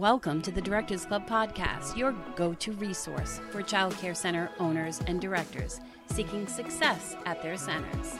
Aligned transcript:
Welcome 0.00 0.40
to 0.42 0.50
the 0.50 0.62
Directors 0.62 1.04
Club 1.04 1.28
podcast, 1.28 1.94
your 1.94 2.14
go 2.34 2.54
to 2.54 2.72
resource 2.72 3.38
for 3.50 3.62
childcare 3.62 4.16
center 4.16 4.50
owners 4.58 4.98
and 5.06 5.20
directors 5.20 5.78
seeking 6.06 6.46
success 6.46 7.16
at 7.26 7.42
their 7.42 7.58
centers. 7.58 8.18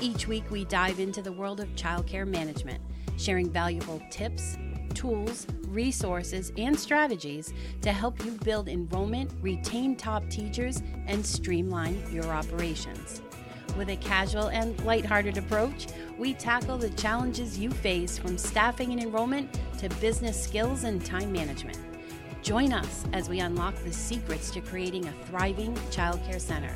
Each 0.00 0.26
week, 0.26 0.50
we 0.50 0.64
dive 0.64 1.00
into 1.00 1.20
the 1.20 1.30
world 1.30 1.60
of 1.60 1.68
childcare 1.76 2.26
management, 2.26 2.80
sharing 3.18 3.50
valuable 3.50 4.00
tips, 4.10 4.56
tools, 4.94 5.46
resources, 5.66 6.50
and 6.56 6.80
strategies 6.80 7.52
to 7.82 7.92
help 7.92 8.24
you 8.24 8.30
build 8.42 8.66
enrollment, 8.66 9.30
retain 9.42 9.96
top 9.96 10.26
teachers, 10.30 10.82
and 11.06 11.26
streamline 11.26 12.02
your 12.10 12.32
operations. 12.32 13.20
With 13.76 13.88
a 13.88 13.96
casual 13.96 14.48
and 14.48 14.78
lighthearted 14.84 15.38
approach, 15.38 15.86
we 16.18 16.34
tackle 16.34 16.76
the 16.76 16.90
challenges 16.90 17.58
you 17.58 17.70
face 17.70 18.18
from 18.18 18.36
staffing 18.36 18.92
and 18.92 19.00
enrollment 19.00 19.58
to 19.78 19.88
business 20.00 20.40
skills 20.40 20.84
and 20.84 21.04
time 21.04 21.32
management. 21.32 21.78
Join 22.42 22.72
us 22.72 23.04
as 23.12 23.28
we 23.30 23.40
unlock 23.40 23.74
the 23.76 23.92
secrets 23.92 24.50
to 24.50 24.60
creating 24.60 25.06
a 25.06 25.12
thriving 25.26 25.74
childcare 25.90 26.40
center. 26.40 26.74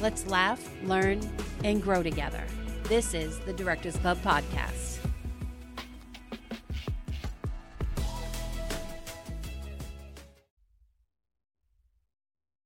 Let's 0.00 0.26
laugh, 0.26 0.68
learn, 0.84 1.20
and 1.62 1.80
grow 1.80 2.02
together. 2.02 2.42
This 2.84 3.14
is 3.14 3.38
the 3.40 3.52
Directors 3.52 3.96
Club 3.98 4.18
podcast. 4.22 4.98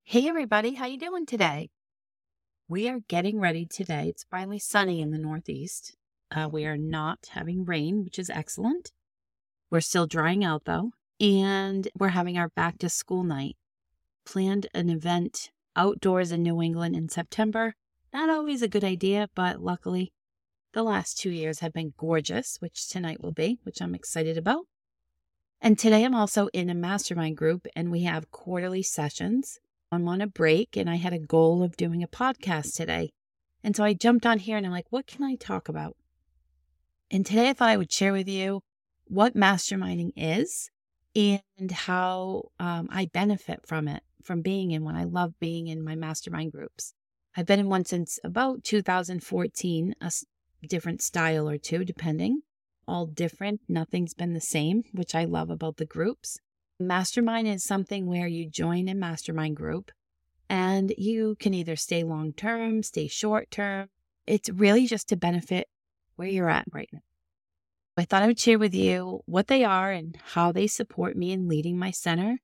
Hey 0.05 0.29
everybody, 0.29 0.73
how 0.73 0.87
you 0.87 0.99
doing 0.99 1.27
today? 1.27 1.69
We 2.69 2.89
are 2.89 2.99
getting 3.07 3.39
ready 3.39 3.65
today. 3.65 4.09
It's 4.09 4.27
finally 4.29 4.59
sunny 4.59 5.01
in 5.01 5.13
the 5.13 5.19
Northeast. 5.19 5.97
Uh, 6.33 6.49
we 6.51 6.67
are 6.67 6.77
not 6.77 7.29
having 7.31 7.65
rain, 7.65 8.03
which 8.03 8.19
is 8.19 8.29
excellent. 8.29 8.91
We're 9.71 9.81
still 9.81 10.09
drying 10.09 10.45
out 10.45 10.65
though, 10.65 10.91
and 11.21 11.87
we're 11.97 12.09
having 12.09 12.37
our 12.37 12.49
back 12.49 12.79
to 12.79 12.89
school 12.89 13.23
night. 13.23 13.57
Planned 14.25 14.67
an 14.75 14.91
event 14.91 15.53
outdoors 15.77 16.33
in 16.33 16.43
New 16.43 16.61
England 16.61 16.97
in 16.97 17.09
September. 17.09 17.75
Not 18.13 18.31
always 18.31 18.63
a 18.63 18.69
good 18.69 18.83
idea, 18.83 19.29
but 19.37 19.63
luckily 19.63 20.13
the 20.73 20.83
last 20.83 21.19
two 21.19 21.31
years 21.31 21.61
have 21.61 21.73
been 21.73 21.95
gorgeous, 21.97 22.57
which 22.59 22.89
tonight 22.89 23.23
will 23.23 23.33
be, 23.33 23.61
which 23.63 23.81
I'm 23.81 23.95
excited 23.95 24.37
about. 24.37 24.65
And 25.61 25.79
today 25.79 26.05
I'm 26.05 26.17
also 26.17 26.49
in 26.49 26.69
a 26.69 26.75
mastermind 26.75 27.37
group 27.37 27.69
and 27.77 27.93
we 27.93 28.03
have 28.03 28.33
quarterly 28.33 28.83
sessions. 28.83 29.61
I'm 29.93 30.09
on 30.09 30.21
a 30.21 30.27
break 30.27 30.77
and 30.77 30.91
I 30.91 30.97
had 30.97 31.13
a 31.13 31.19
goal 31.19 31.63
of 31.63 31.77
doing 31.77 32.03
a 32.03 32.09
podcast 32.09 32.75
today. 32.75 33.13
And 33.63 33.77
so 33.77 33.85
I 33.85 33.95
jumped 33.95 34.27
on 34.27 34.39
here 34.39 34.57
and 34.57 34.67
I'm 34.67 34.73
like, 34.73 34.87
what 34.91 35.07
can 35.07 35.25
I 35.25 35.37
talk 35.37 35.69
about? 35.69 35.97
And 37.11 37.25
today 37.25 37.51
I 37.51 37.53
thought 37.53 37.69
I 37.69 37.77
would 37.77 37.93
share 37.93 38.13
with 38.13 38.29
you 38.29 38.63
what 39.05 39.37
masterminding 39.37 40.11
is 40.17 40.71
and 41.15 41.71
how 41.71 42.51
um, 42.59 42.89
I 42.91 43.07
benefit 43.13 43.61
from 43.65 43.89
it, 43.89 44.03
from 44.23 44.43
being 44.43 44.73
in 44.73 44.85
one. 44.85 44.97
I 44.97 45.05
love 45.05 45.39
being 45.39 45.69
in 45.69 45.85
my 45.85 45.95
mastermind 45.95 46.53
groups. 46.53 46.95
I've 47.37 47.47
been 47.47 47.61
in 47.61 47.69
one 47.69 47.85
since 47.85 48.19
about 48.25 48.65
2014, 48.65 49.95
a 50.01 50.11
different 50.67 51.03
style 51.03 51.49
or 51.49 51.59
two, 51.59 51.85
depending. 51.85 52.43
All 52.89 53.07
different. 53.07 53.61
Nothing's 53.69 54.15
been 54.15 54.33
the 54.33 54.41
same, 54.41 54.85
which 54.93 55.15
I 55.15 55.25
love 55.25 55.51
about 55.51 55.77
the 55.77 55.87
groups. 55.87 56.39
Mastermind 56.79 57.49
is 57.49 57.65
something 57.65 58.07
where 58.07 58.27
you 58.27 58.51
join 58.51 58.87
a 58.89 58.95
mastermind 58.95 59.57
group 59.57 59.91
and 60.51 60.93
you 60.99 61.35
can 61.41 61.55
either 61.55 61.75
stay 61.75 62.05
long 62.05 62.35
term, 62.35 62.83
stay 62.83 63.09
short 63.09 63.51
term. 63.51 63.89
It's 64.27 64.51
really 64.51 64.87
just 64.87 65.09
to 65.09 65.17
benefit 65.17 65.69
where 66.17 66.29
you're 66.29 66.51
at 66.51 66.67
right 66.71 66.91
now. 66.93 67.01
I 67.97 68.05
thought 68.05 68.23
I 68.23 68.27
would 68.27 68.39
share 68.39 68.59
with 68.59 68.75
you 68.75 69.23
what 69.25 69.47
they 69.47 69.65
are 69.65 69.91
and 69.91 70.19
how 70.35 70.53
they 70.53 70.67
support 70.67 71.17
me 71.17 71.33
in 71.33 71.49
leading 71.49 71.79
my 71.79 71.91
center 71.91 72.41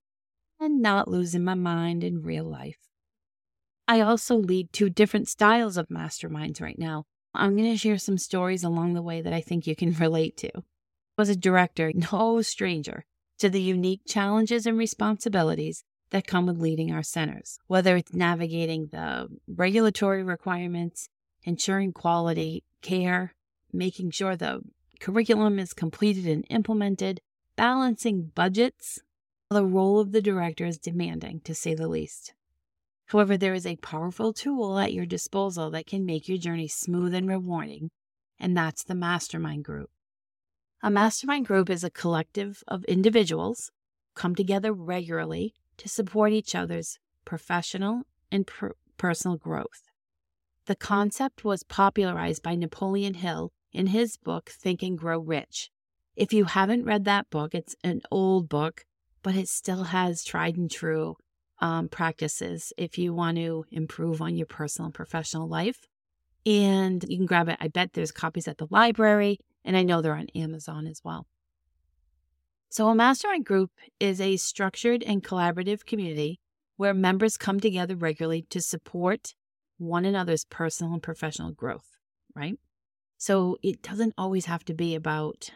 and 0.58 0.80
not 0.80 1.08
losing 1.08 1.44
my 1.44 1.54
mind 1.54 2.02
in 2.02 2.22
real 2.22 2.44
life. 2.44 2.78
I 3.86 4.00
also 4.00 4.36
lead 4.36 4.72
two 4.72 4.88
different 4.88 5.28
styles 5.28 5.76
of 5.76 5.88
masterminds 5.88 6.62
right 6.62 6.78
now. 6.78 7.04
I'm 7.34 7.54
going 7.54 7.70
to 7.70 7.76
share 7.76 7.98
some 7.98 8.16
stories 8.16 8.64
along 8.64 8.94
the 8.94 9.02
way 9.02 9.20
that 9.20 9.34
I 9.34 9.42
think 9.42 9.66
you 9.66 9.76
can 9.76 9.92
relate 10.00 10.38
to. 10.38 10.50
Was 11.18 11.28
a 11.28 11.36
director, 11.36 11.92
no 12.12 12.40
stranger 12.40 13.04
to 13.38 13.48
the 13.48 13.60
unique 13.60 14.02
challenges 14.06 14.66
and 14.66 14.78
responsibilities 14.78 15.84
that 16.10 16.26
come 16.26 16.46
with 16.46 16.60
leading 16.60 16.92
our 16.92 17.02
centers, 17.02 17.58
whether 17.66 17.96
it's 17.96 18.12
navigating 18.14 18.88
the 18.92 19.28
regulatory 19.48 20.22
requirements, 20.22 21.08
ensuring 21.44 21.92
quality 21.92 22.62
care, 22.82 23.34
making 23.72 24.10
sure 24.10 24.36
the 24.36 24.60
curriculum 25.00 25.58
is 25.58 25.72
completed 25.72 26.26
and 26.26 26.44
implemented, 26.50 27.20
balancing 27.56 28.30
budgets. 28.34 29.00
The 29.50 29.64
role 29.64 29.98
of 29.98 30.12
the 30.12 30.22
director 30.22 30.64
is 30.64 30.78
demanding, 30.78 31.40
to 31.40 31.54
say 31.54 31.74
the 31.74 31.88
least. 31.88 32.34
However, 33.06 33.36
there 33.36 33.52
is 33.52 33.66
a 33.66 33.76
powerful 33.76 34.32
tool 34.32 34.78
at 34.78 34.94
your 34.94 35.04
disposal 35.04 35.70
that 35.70 35.86
can 35.86 36.06
make 36.06 36.28
your 36.28 36.38
journey 36.38 36.68
smooth 36.68 37.12
and 37.12 37.28
rewarding, 37.28 37.90
and 38.38 38.56
that's 38.56 38.84
the 38.84 38.94
mastermind 38.94 39.64
group. 39.64 39.90
A 40.84 40.90
mastermind 40.90 41.46
group 41.46 41.70
is 41.70 41.84
a 41.84 41.90
collective 41.90 42.64
of 42.66 42.82
individuals 42.86 43.70
come 44.16 44.34
together 44.34 44.72
regularly 44.72 45.54
to 45.76 45.88
support 45.88 46.32
each 46.32 46.56
other's 46.56 46.98
professional 47.24 48.02
and 48.32 48.48
per- 48.48 48.74
personal 48.96 49.36
growth. 49.36 49.84
The 50.66 50.74
concept 50.74 51.44
was 51.44 51.62
popularized 51.62 52.42
by 52.42 52.56
Napoleon 52.56 53.14
Hill 53.14 53.52
in 53.72 53.88
his 53.88 54.16
book, 54.16 54.50
Think 54.50 54.82
and 54.82 54.98
Grow 54.98 55.20
Rich. 55.20 55.70
If 56.16 56.32
you 56.32 56.46
haven't 56.46 56.84
read 56.84 57.04
that 57.04 57.30
book, 57.30 57.54
it's 57.54 57.76
an 57.84 58.02
old 58.10 58.48
book, 58.48 58.84
but 59.22 59.36
it 59.36 59.48
still 59.48 59.84
has 59.84 60.24
tried 60.24 60.56
and 60.56 60.68
true 60.68 61.14
um, 61.60 61.88
practices 61.88 62.72
if 62.76 62.98
you 62.98 63.14
want 63.14 63.36
to 63.36 63.64
improve 63.70 64.20
on 64.20 64.36
your 64.36 64.46
personal 64.46 64.86
and 64.86 64.94
professional 64.94 65.48
life. 65.48 65.86
And 66.44 67.04
you 67.08 67.18
can 67.18 67.26
grab 67.26 67.48
it. 67.48 67.58
I 67.60 67.68
bet 67.68 67.92
there's 67.92 68.10
copies 68.10 68.48
at 68.48 68.58
the 68.58 68.66
library, 68.68 69.38
and 69.64 69.76
I 69.76 69.82
know 69.82 70.00
they're 70.00 70.14
on 70.14 70.28
Amazon 70.34 70.86
as 70.86 71.00
well. 71.04 71.26
So, 72.68 72.88
a 72.88 72.94
mastermind 72.94 73.44
group 73.44 73.70
is 74.00 74.20
a 74.20 74.36
structured 74.36 75.02
and 75.02 75.22
collaborative 75.22 75.84
community 75.84 76.40
where 76.76 76.94
members 76.94 77.36
come 77.36 77.60
together 77.60 77.94
regularly 77.94 78.46
to 78.50 78.60
support 78.60 79.34
one 79.78 80.04
another's 80.04 80.44
personal 80.44 80.94
and 80.94 81.02
professional 81.02 81.52
growth, 81.52 81.96
right? 82.34 82.58
So 83.18 83.56
it 83.62 83.82
doesn't 83.82 84.14
always 84.18 84.46
have 84.46 84.64
to 84.64 84.74
be 84.74 84.94
about 84.94 85.50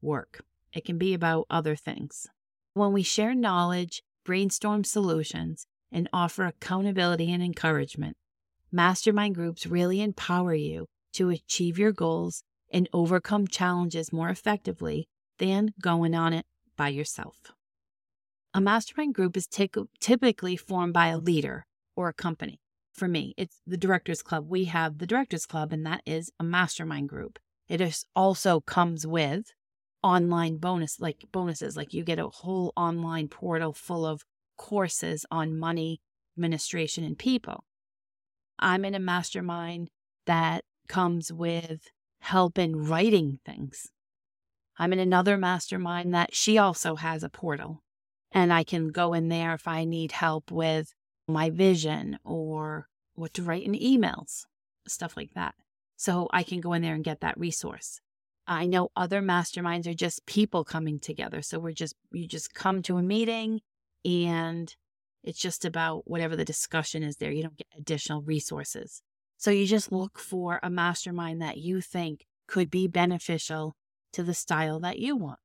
work, 0.00 0.42
it 0.72 0.84
can 0.84 0.98
be 0.98 1.14
about 1.14 1.46
other 1.48 1.76
things. 1.76 2.26
When 2.74 2.92
we 2.92 3.02
share 3.02 3.34
knowledge, 3.34 4.02
brainstorm 4.24 4.82
solutions, 4.82 5.66
and 5.92 6.08
offer 6.12 6.44
accountability 6.44 7.32
and 7.32 7.42
encouragement, 7.42 8.16
mastermind 8.72 9.36
groups 9.36 9.66
really 9.66 10.02
empower 10.02 10.54
you 10.54 10.86
to 11.12 11.30
achieve 11.30 11.78
your 11.78 11.92
goals 11.92 12.42
and 12.72 12.88
overcome 12.92 13.46
challenges 13.46 14.12
more 14.12 14.28
effectively 14.28 15.08
than 15.38 15.72
going 15.80 16.14
on 16.14 16.32
it 16.32 16.46
by 16.76 16.88
yourself. 16.88 17.52
A 18.54 18.60
mastermind 18.60 19.14
group 19.14 19.36
is 19.36 19.46
t- 19.46 19.70
typically 20.00 20.56
formed 20.56 20.92
by 20.92 21.08
a 21.08 21.18
leader 21.18 21.66
or 21.94 22.08
a 22.08 22.14
company 22.14 22.60
for 22.92 23.06
me. 23.06 23.34
It's 23.36 23.60
the 23.66 23.76
Directors 23.76 24.22
Club. 24.22 24.48
We 24.48 24.64
have 24.64 24.98
the 24.98 25.06
Directors 25.06 25.46
Club, 25.46 25.72
and 25.72 25.84
that 25.86 26.02
is 26.06 26.30
a 26.40 26.44
mastermind 26.44 27.08
group. 27.08 27.38
It 27.68 27.80
is 27.80 28.04
also 28.14 28.60
comes 28.60 29.06
with 29.06 29.52
online 30.02 30.56
bonus 30.56 31.00
like 31.00 31.24
bonuses 31.32 31.76
like 31.76 31.92
you 31.92 32.04
get 32.04 32.18
a 32.18 32.28
whole 32.28 32.72
online 32.76 33.26
portal 33.26 33.72
full 33.72 34.06
of 34.06 34.22
courses 34.56 35.26
on 35.32 35.58
money 35.58 36.00
administration 36.38 37.02
and 37.02 37.18
people 37.18 37.64
i'm 38.60 38.84
in 38.84 38.94
a 38.94 39.00
mastermind 39.00 39.88
that 40.26 40.62
comes 40.88 41.32
with 41.32 41.88
help 42.26 42.58
in 42.58 42.86
writing 42.88 43.38
things 43.44 43.88
i'm 44.78 44.92
in 44.92 44.98
another 44.98 45.36
mastermind 45.36 46.14
that 46.14 46.34
she 46.34 46.58
also 46.58 46.96
has 46.96 47.22
a 47.22 47.28
portal 47.28 47.82
and 48.32 48.52
i 48.52 48.62
can 48.62 48.88
go 48.88 49.12
in 49.12 49.28
there 49.28 49.54
if 49.54 49.66
i 49.66 49.84
need 49.84 50.12
help 50.12 50.50
with 50.50 50.92
my 51.28 51.50
vision 51.50 52.18
or 52.24 52.88
what 53.14 53.34
to 53.34 53.42
write 53.42 53.64
in 53.64 53.72
emails, 53.72 54.44
stuff 54.86 55.16
like 55.16 55.32
that. 55.34 55.54
So 55.96 56.28
I 56.32 56.42
can 56.42 56.60
go 56.60 56.72
in 56.74 56.82
there 56.82 56.94
and 56.94 57.04
get 57.04 57.20
that 57.20 57.38
resource. 57.38 58.00
I 58.46 58.66
know 58.66 58.90
other 58.94 59.22
masterminds 59.22 59.86
are 59.86 59.94
just 59.94 60.26
people 60.26 60.62
coming 60.62 61.00
together. 61.00 61.42
So 61.42 61.58
we're 61.58 61.72
just, 61.72 61.94
you 62.12 62.28
just 62.28 62.54
come 62.54 62.82
to 62.82 62.98
a 62.98 63.02
meeting 63.02 63.60
and 64.04 64.72
it's 65.24 65.40
just 65.40 65.64
about 65.64 66.02
whatever 66.06 66.36
the 66.36 66.44
discussion 66.44 67.02
is 67.02 67.16
there. 67.16 67.32
You 67.32 67.42
don't 67.42 67.56
get 67.56 67.66
additional 67.76 68.22
resources. 68.22 69.02
So 69.36 69.50
you 69.50 69.66
just 69.66 69.92
look 69.92 70.18
for 70.18 70.60
a 70.62 70.70
mastermind 70.70 71.40
that 71.42 71.58
you 71.58 71.80
think 71.80 72.24
could 72.46 72.70
be 72.70 72.86
beneficial 72.86 73.74
to 74.12 74.22
the 74.22 74.34
style 74.34 74.80
that 74.80 74.98
you 74.98 75.16
want. 75.16 75.38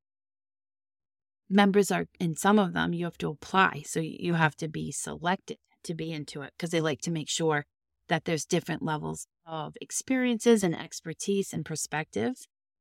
Members 1.49 1.91
are, 1.91 2.05
in 2.19 2.35
some 2.35 2.57
of 2.57 2.73
them, 2.73 2.93
you 2.93 3.05
have 3.05 3.17
to 3.17 3.29
apply. 3.29 3.83
So 3.85 3.99
you 3.99 4.35
have 4.35 4.55
to 4.57 4.69
be 4.69 4.91
selected 4.91 5.57
to 5.83 5.93
be 5.93 6.11
into 6.11 6.41
it 6.41 6.53
because 6.57 6.69
they 6.69 6.79
like 6.79 7.01
to 7.01 7.11
make 7.11 7.29
sure 7.29 7.65
that 8.07 8.25
there's 8.25 8.45
different 8.45 8.83
levels 8.83 9.27
of 9.45 9.73
experiences 9.81 10.63
and 10.63 10.77
expertise 10.77 11.53
and 11.53 11.65
perspective. 11.65 12.35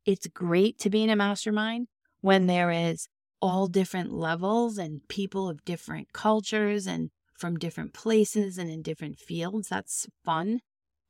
It's 0.05 0.27
great 0.29 0.79
to 0.81 0.91
be 0.91 1.03
in 1.03 1.11
a 1.11 1.17
mastermind 1.17 1.89
when 2.21 2.47
there 2.47 2.71
is 2.71 3.09
all 3.41 3.67
different 3.67 4.12
levels 4.12 4.79
and 4.79 5.07
people 5.09 5.49
of 5.49 5.65
different 5.65 6.12
cultures 6.12 6.87
and 6.87 7.11
from 7.35 7.59
different 7.59 7.95
places 7.95 8.59
and 8.59 8.71
in 8.71 8.83
different 8.83 9.19
fields. 9.19 9.69
That's 9.69 10.07
fun. 10.25 10.61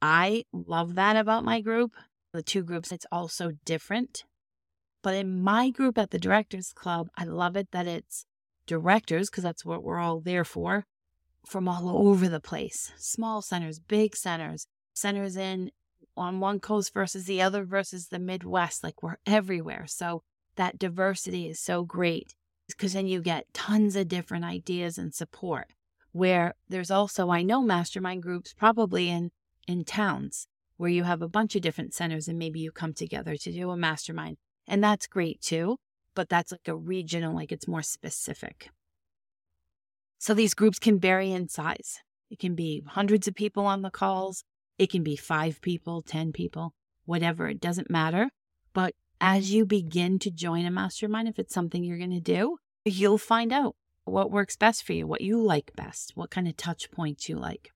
I 0.02 0.44
love 0.52 0.94
that 0.94 1.16
about 1.16 1.44
my 1.44 1.60
group. 1.60 1.92
The 2.32 2.42
two 2.42 2.62
groups, 2.62 2.92
it's 2.92 3.06
all 3.10 3.28
so 3.28 3.52
different. 3.64 4.24
But 5.02 5.14
in 5.14 5.42
my 5.42 5.70
group 5.70 5.98
at 5.98 6.10
the 6.10 6.18
Directors 6.18 6.72
Club, 6.72 7.08
I 7.16 7.24
love 7.24 7.56
it 7.56 7.70
that 7.72 7.86
it's 7.86 8.24
directors, 8.66 9.30
because 9.30 9.44
that's 9.44 9.64
what 9.64 9.82
we're 9.82 9.98
all 9.98 10.20
there 10.20 10.44
for, 10.44 10.84
from 11.46 11.68
all 11.68 11.88
over 11.88 12.28
the 12.28 12.40
place 12.40 12.92
small 12.96 13.42
centers, 13.42 13.78
big 13.80 14.14
centers, 14.14 14.66
centers 14.94 15.36
in 15.36 15.70
on 16.16 16.40
one 16.40 16.60
coast 16.60 16.92
versus 16.92 17.24
the 17.24 17.40
other 17.40 17.64
versus 17.64 18.08
the 18.08 18.18
Midwest. 18.18 18.84
Like 18.84 19.02
we're 19.02 19.16
everywhere. 19.26 19.86
So 19.86 20.22
that 20.56 20.78
diversity 20.78 21.48
is 21.48 21.58
so 21.58 21.82
great 21.82 22.34
because 22.68 22.92
then 22.92 23.06
you 23.06 23.20
get 23.20 23.52
tons 23.52 23.96
of 23.96 24.08
different 24.08 24.44
ideas 24.44 24.98
and 24.98 25.14
support. 25.14 25.68
Where 26.12 26.54
there's 26.68 26.90
also, 26.90 27.30
I 27.30 27.42
know 27.42 27.62
mastermind 27.62 28.22
groups 28.22 28.52
probably 28.52 29.08
in, 29.08 29.30
in 29.70 29.84
towns 29.84 30.46
where 30.76 30.90
you 30.90 31.04
have 31.04 31.22
a 31.22 31.28
bunch 31.28 31.54
of 31.54 31.62
different 31.62 31.94
centers 31.94 32.28
and 32.28 32.38
maybe 32.38 32.60
you 32.60 32.72
come 32.72 32.92
together 32.92 33.36
to 33.36 33.52
do 33.52 33.70
a 33.70 33.76
mastermind. 33.76 34.36
And 34.66 34.82
that's 34.82 35.06
great 35.06 35.40
too, 35.40 35.76
but 36.14 36.28
that's 36.28 36.52
like 36.52 36.68
a 36.68 36.76
regional, 36.76 37.34
like 37.34 37.52
it's 37.52 37.68
more 37.68 37.82
specific. 37.82 38.70
So 40.18 40.34
these 40.34 40.54
groups 40.54 40.78
can 40.78 40.98
vary 40.98 41.32
in 41.32 41.48
size. 41.48 42.00
It 42.30 42.38
can 42.38 42.54
be 42.54 42.82
hundreds 42.86 43.26
of 43.26 43.34
people 43.34 43.66
on 43.66 43.82
the 43.82 43.90
calls. 43.90 44.44
It 44.78 44.90
can 44.90 45.02
be 45.02 45.16
five 45.16 45.60
people, 45.60 46.02
10 46.02 46.32
people, 46.32 46.74
whatever. 47.04 47.48
It 47.48 47.60
doesn't 47.60 47.90
matter. 47.90 48.30
But 48.72 48.94
as 49.20 49.52
you 49.52 49.66
begin 49.66 50.18
to 50.20 50.30
join 50.30 50.64
a 50.64 50.70
mastermind, 50.70 51.28
if 51.28 51.38
it's 51.38 51.54
something 51.54 51.84
you're 51.84 51.98
going 51.98 52.10
to 52.10 52.20
do, 52.20 52.56
you'll 52.84 53.18
find 53.18 53.52
out 53.52 53.76
what 54.04 54.30
works 54.30 54.56
best 54.56 54.84
for 54.84 54.92
you, 54.92 55.06
what 55.06 55.20
you 55.20 55.42
like 55.42 55.72
best, 55.76 56.12
what 56.14 56.30
kind 56.30 56.48
of 56.48 56.56
touch 56.56 56.90
points 56.90 57.28
you 57.28 57.36
like. 57.36 57.70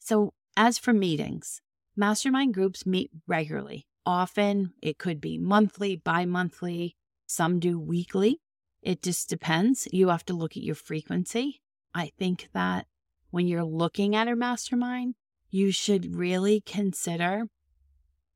So, 0.00 0.34
as 0.56 0.78
for 0.78 0.92
meetings, 0.92 1.60
mastermind 1.96 2.54
groups 2.54 2.86
meet 2.86 3.10
regularly. 3.26 3.86
Often 4.06 4.74
it 4.82 4.98
could 4.98 5.20
be 5.20 5.38
monthly, 5.38 5.96
bi 5.96 6.24
monthly, 6.24 6.96
some 7.26 7.58
do 7.58 7.78
weekly. 7.78 8.40
It 8.82 9.02
just 9.02 9.28
depends. 9.28 9.88
You 9.90 10.08
have 10.08 10.24
to 10.26 10.34
look 10.34 10.56
at 10.56 10.62
your 10.62 10.74
frequency. 10.74 11.62
I 11.94 12.12
think 12.18 12.48
that 12.52 12.86
when 13.30 13.46
you're 13.46 13.64
looking 13.64 14.14
at 14.14 14.28
a 14.28 14.36
mastermind, 14.36 15.14
you 15.50 15.70
should 15.70 16.14
really 16.14 16.60
consider 16.60 17.44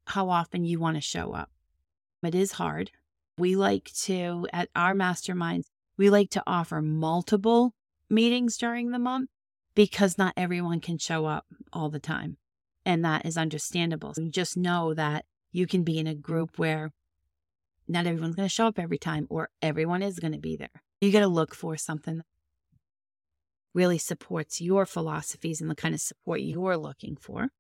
how 0.07 0.31
often 0.31 0.65
you 0.65 0.81
want 0.81 0.97
to 0.97 1.01
show 1.03 1.33
up. 1.33 1.51
It 2.23 2.35
is 2.35 2.53
hard. 2.53 2.91
We 3.37 3.57
like 3.57 3.93
to, 4.05 4.47
at 4.53 4.71
our 4.75 4.95
masterminds, 4.95 5.67
we 5.97 6.11
like 6.11 6.31
to 6.31 6.43
offer 6.47 6.81
multiple 6.81 7.75
meetings 8.09 8.57
during 8.57 8.91
the 8.91 8.99
month 8.99 9.29
because 9.79 10.19
not 10.19 10.35
everyone 10.37 10.81
can 10.81 10.99
show 10.99 11.27
up 11.27 11.47
all 11.73 11.89
the 11.89 12.01
time. 12.01 12.37
And 12.85 13.05
that 13.05 13.25
is 13.25 13.39
understandable. 13.39 14.13
So 14.13 14.27
just 14.29 14.57
know 14.57 14.93
that 14.93 15.25
you 15.53 15.69
can 15.69 15.85
be 15.85 16.01
in 16.01 16.09
a 16.09 16.17
group 16.17 16.59
where 16.59 16.91
not 17.87 18.05
everyone's 18.05 18.35
going 18.35 18.49
to 18.49 18.53
show 18.53 18.67
up 18.67 18.81
every 18.81 18.99
time 18.99 19.29
or 19.31 19.51
everyone 19.63 20.03
is 20.03 20.19
going 20.19 20.33
to 20.33 20.41
be 20.41 20.57
there. 20.57 20.83
You 21.01 21.13
got 21.13 21.21
to 21.21 21.29
look 21.29 21.55
for 21.55 21.77
something 21.77 22.17
that 22.17 22.27
really 23.73 23.99
supports 23.99 24.61
your 24.61 24.85
philosophies 24.85 25.61
and 25.61 25.71
the 25.71 25.77
kind 25.77 25.95
of 25.95 26.01
support 26.01 26.41
you're 26.41 26.77
looking 26.77 27.15
for. 27.15 27.51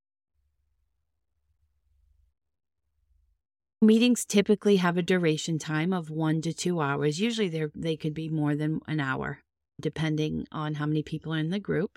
Meetings 3.81 4.25
typically 4.25 4.79
have 4.79 4.97
a 4.97 5.03
duration 5.03 5.61
time 5.61 5.93
of 5.93 6.11
one 6.11 6.43
to 6.43 6.53
two 6.53 6.81
hours. 6.81 7.21
Usually 7.21 7.49
they 7.49 7.67
they 7.77 7.97
could 7.97 8.13
be 8.13 8.29
more 8.29 8.57
than 8.57 8.81
an 8.89 8.99
hour, 8.99 9.39
depending 9.81 10.49
on 10.51 10.75
how 10.75 10.87
many 10.87 11.05
people 11.05 11.33
are 11.33 11.39
in 11.39 11.51
the 11.51 11.61
group. 11.61 11.97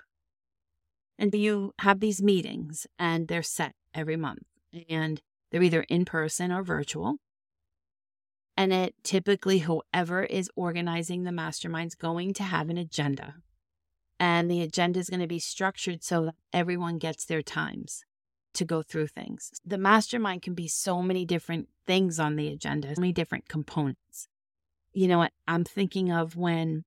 And 1.22 1.32
you 1.32 1.72
have 1.78 2.00
these 2.00 2.20
meetings 2.20 2.84
and 2.98 3.28
they're 3.28 3.44
set 3.44 3.76
every 3.94 4.16
month. 4.16 4.42
And 4.88 5.22
they're 5.50 5.62
either 5.62 5.82
in 5.82 6.04
person 6.04 6.50
or 6.50 6.64
virtual. 6.64 7.18
And 8.56 8.72
it 8.72 8.96
typically, 9.04 9.60
whoever 9.60 10.24
is 10.24 10.50
organizing 10.56 11.22
the 11.22 11.30
mastermind's 11.30 11.94
going 11.94 12.34
to 12.34 12.42
have 12.42 12.70
an 12.70 12.76
agenda. 12.76 13.36
And 14.18 14.50
the 14.50 14.62
agenda 14.62 14.98
is 14.98 15.08
going 15.08 15.20
to 15.20 15.28
be 15.28 15.38
structured 15.38 16.02
so 16.02 16.24
that 16.24 16.34
everyone 16.52 16.98
gets 16.98 17.24
their 17.24 17.40
times 17.40 18.02
to 18.54 18.64
go 18.64 18.82
through 18.82 19.06
things. 19.06 19.52
The 19.64 19.78
mastermind 19.78 20.42
can 20.42 20.54
be 20.54 20.66
so 20.66 21.02
many 21.02 21.24
different 21.24 21.68
things 21.86 22.18
on 22.18 22.34
the 22.34 22.48
agenda, 22.48 22.96
so 22.96 23.00
many 23.00 23.12
different 23.12 23.48
components. 23.48 24.26
You 24.92 25.06
know 25.06 25.18
what? 25.18 25.32
I'm 25.46 25.64
thinking 25.64 26.10
of 26.10 26.34
when 26.34 26.82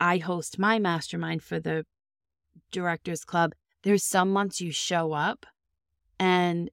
I 0.00 0.18
host 0.18 0.58
my 0.58 0.80
mastermind 0.80 1.44
for 1.44 1.60
the 1.60 1.84
Directors 2.72 3.24
Club. 3.24 3.52
There's 3.82 4.04
some 4.04 4.30
months 4.32 4.60
you 4.60 4.72
show 4.72 5.12
up 5.12 5.46
and 6.18 6.70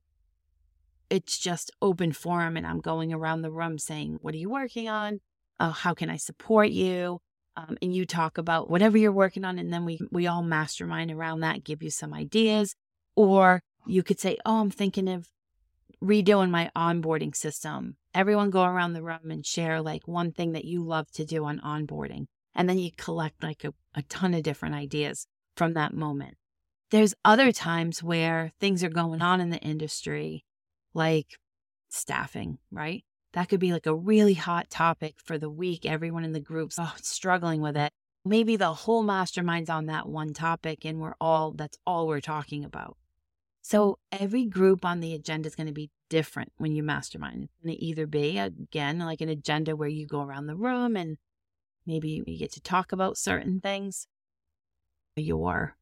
it's 1.09 1.37
just 1.37 1.71
open 1.81 2.11
forum 2.11 2.57
and 2.57 2.67
I'm 2.67 2.79
going 2.79 3.13
around 3.13 3.41
the 3.41 3.51
room 3.51 3.77
saying, 3.77 4.19
What 4.21 4.33
are 4.33 4.37
you 4.37 4.49
working 4.49 4.89
on? 4.89 5.21
Uh, 5.59 5.71
how 5.71 5.93
can 5.93 6.09
I 6.09 6.17
support 6.17 6.69
you? 6.69 7.19
Um, 7.55 7.77
and 7.81 7.95
you 7.95 8.05
talk 8.05 8.37
about 8.37 8.69
whatever 8.69 8.97
you're 8.99 9.11
working 9.11 9.43
on, 9.43 9.57
and 9.57 9.73
then 9.73 9.83
we 9.83 9.99
we 10.11 10.27
all 10.27 10.43
mastermind 10.43 11.09
around 11.09 11.39
that, 11.39 11.63
give 11.63 11.81
you 11.81 11.89
some 11.89 12.13
ideas, 12.13 12.75
or 13.15 13.63
you 13.87 14.03
could 14.03 14.19
say, 14.19 14.37
"Oh, 14.45 14.59
I'm 14.61 14.69
thinking 14.69 15.09
of 15.09 15.27
redoing 15.99 16.51
my 16.51 16.69
onboarding 16.75 17.35
system." 17.35 17.95
Everyone 18.13 18.51
go 18.51 18.63
around 18.63 18.93
the 18.93 19.01
room 19.01 19.31
and 19.31 19.43
share 19.43 19.81
like 19.81 20.07
one 20.07 20.31
thing 20.31 20.51
that 20.51 20.65
you 20.65 20.83
love 20.83 21.09
to 21.13 21.25
do 21.25 21.45
on 21.45 21.59
onboarding, 21.61 22.27
and 22.53 22.69
then 22.69 22.77
you 22.77 22.91
collect 22.95 23.41
like 23.41 23.63
a, 23.63 23.73
a 23.95 24.03
ton 24.03 24.35
of 24.35 24.43
different 24.43 24.75
ideas 24.75 25.25
from 25.55 25.73
that 25.73 25.95
moment. 25.95 26.37
There's 26.89 27.13
other 27.25 27.51
times 27.51 28.01
where 28.01 28.51
things 28.59 28.83
are 28.83 28.89
going 28.89 29.21
on 29.21 29.41
in 29.41 29.49
the 29.49 29.59
industry 29.59 30.45
like 30.93 31.37
staffing, 31.89 32.59
right? 32.71 33.03
That 33.33 33.49
could 33.49 33.59
be 33.59 33.73
like 33.73 33.85
a 33.85 33.95
really 33.95 34.33
hot 34.33 34.69
topic 34.69 35.15
for 35.23 35.37
the 35.37 35.49
week. 35.49 35.85
Everyone 35.85 36.23
in 36.23 36.31
the 36.31 36.39
group's 36.39 36.77
oh, 36.79 36.93
struggling 37.01 37.61
with 37.61 37.77
it. 37.77 37.91
Maybe 38.25 38.55
the 38.55 38.73
whole 38.73 39.03
mastermind's 39.03 39.69
on 39.69 39.85
that 39.87 40.07
one 40.07 40.33
topic 40.33 40.85
and 40.85 40.99
we're 40.99 41.15
all, 41.19 41.51
that's 41.51 41.77
all 41.85 42.07
we're 42.07 42.21
talking 42.21 42.63
about. 42.63 42.97
So 43.61 43.99
every 44.11 44.45
group 44.45 44.85
on 44.85 45.01
the 45.01 45.13
agenda 45.13 45.47
is 45.47 45.55
going 45.55 45.67
to 45.67 45.73
be 45.73 45.91
different 46.09 46.53
when 46.57 46.71
you 46.71 46.83
mastermind. 46.83 47.43
It's 47.43 47.63
going 47.63 47.75
to 47.75 47.83
either 47.83 48.07
be, 48.07 48.37
again, 48.37 48.99
like 48.99 49.19
an 49.19 49.29
agenda 49.29 49.75
where 49.75 49.89
you 49.89 50.07
go 50.07 50.21
around 50.21 50.47
the 50.47 50.55
room 50.55 50.95
and 50.95 51.17
maybe 51.85 52.23
you 52.25 52.37
get 52.37 52.53
to 52.53 52.61
talk 52.61 52.93
about 52.93 53.17
certain 53.17 53.59
things, 53.59 54.07
your 55.17 55.75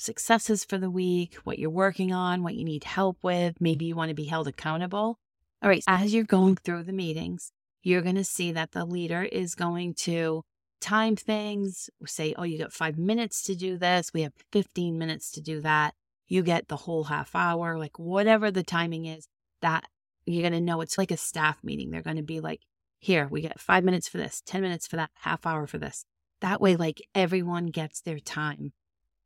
successes 0.00 0.64
for 0.64 0.78
the 0.78 0.90
week, 0.90 1.34
what 1.44 1.58
you're 1.58 1.70
working 1.70 2.12
on, 2.12 2.42
what 2.42 2.54
you 2.54 2.64
need 2.64 2.84
help 2.84 3.18
with. 3.22 3.60
Maybe 3.60 3.84
you 3.86 3.96
want 3.96 4.08
to 4.08 4.14
be 4.14 4.24
held 4.24 4.48
accountable. 4.48 5.18
All 5.62 5.68
right, 5.68 5.84
as 5.86 6.14
you're 6.14 6.24
going 6.24 6.56
through 6.56 6.84
the 6.84 6.92
meetings, 6.92 7.52
you're 7.82 8.02
going 8.02 8.16
to 8.16 8.24
see 8.24 8.52
that 8.52 8.72
the 8.72 8.84
leader 8.84 9.22
is 9.22 9.54
going 9.54 9.94
to 10.00 10.42
time 10.80 11.16
things, 11.16 11.90
say, 12.06 12.34
oh, 12.38 12.44
you 12.44 12.58
got 12.58 12.72
five 12.72 12.98
minutes 12.98 13.42
to 13.44 13.54
do 13.54 13.76
this. 13.76 14.12
We 14.14 14.22
have 14.22 14.32
15 14.52 14.98
minutes 14.98 15.30
to 15.32 15.40
do 15.40 15.60
that. 15.60 15.94
You 16.26 16.42
get 16.42 16.68
the 16.68 16.76
whole 16.76 17.04
half 17.04 17.34
hour, 17.34 17.78
like 17.78 17.98
whatever 17.98 18.50
the 18.50 18.62
timing 18.62 19.04
is, 19.06 19.28
that 19.60 19.84
you're 20.24 20.48
going 20.48 20.52
to 20.52 20.60
know 20.60 20.80
it's 20.80 20.96
like 20.96 21.10
a 21.10 21.16
staff 21.16 21.58
meeting. 21.62 21.90
They're 21.90 22.02
going 22.02 22.16
to 22.16 22.22
be 22.22 22.40
like, 22.40 22.60
here, 22.98 23.28
we 23.30 23.40
get 23.40 23.60
five 23.60 23.84
minutes 23.84 24.08
for 24.08 24.18
this, 24.18 24.42
10 24.46 24.62
minutes 24.62 24.86
for 24.86 24.96
that, 24.96 25.10
half 25.14 25.46
hour 25.46 25.66
for 25.66 25.78
this. 25.78 26.04
That 26.40 26.60
way, 26.60 26.76
like 26.76 27.02
everyone 27.14 27.66
gets 27.66 28.00
their 28.00 28.18
time 28.18 28.72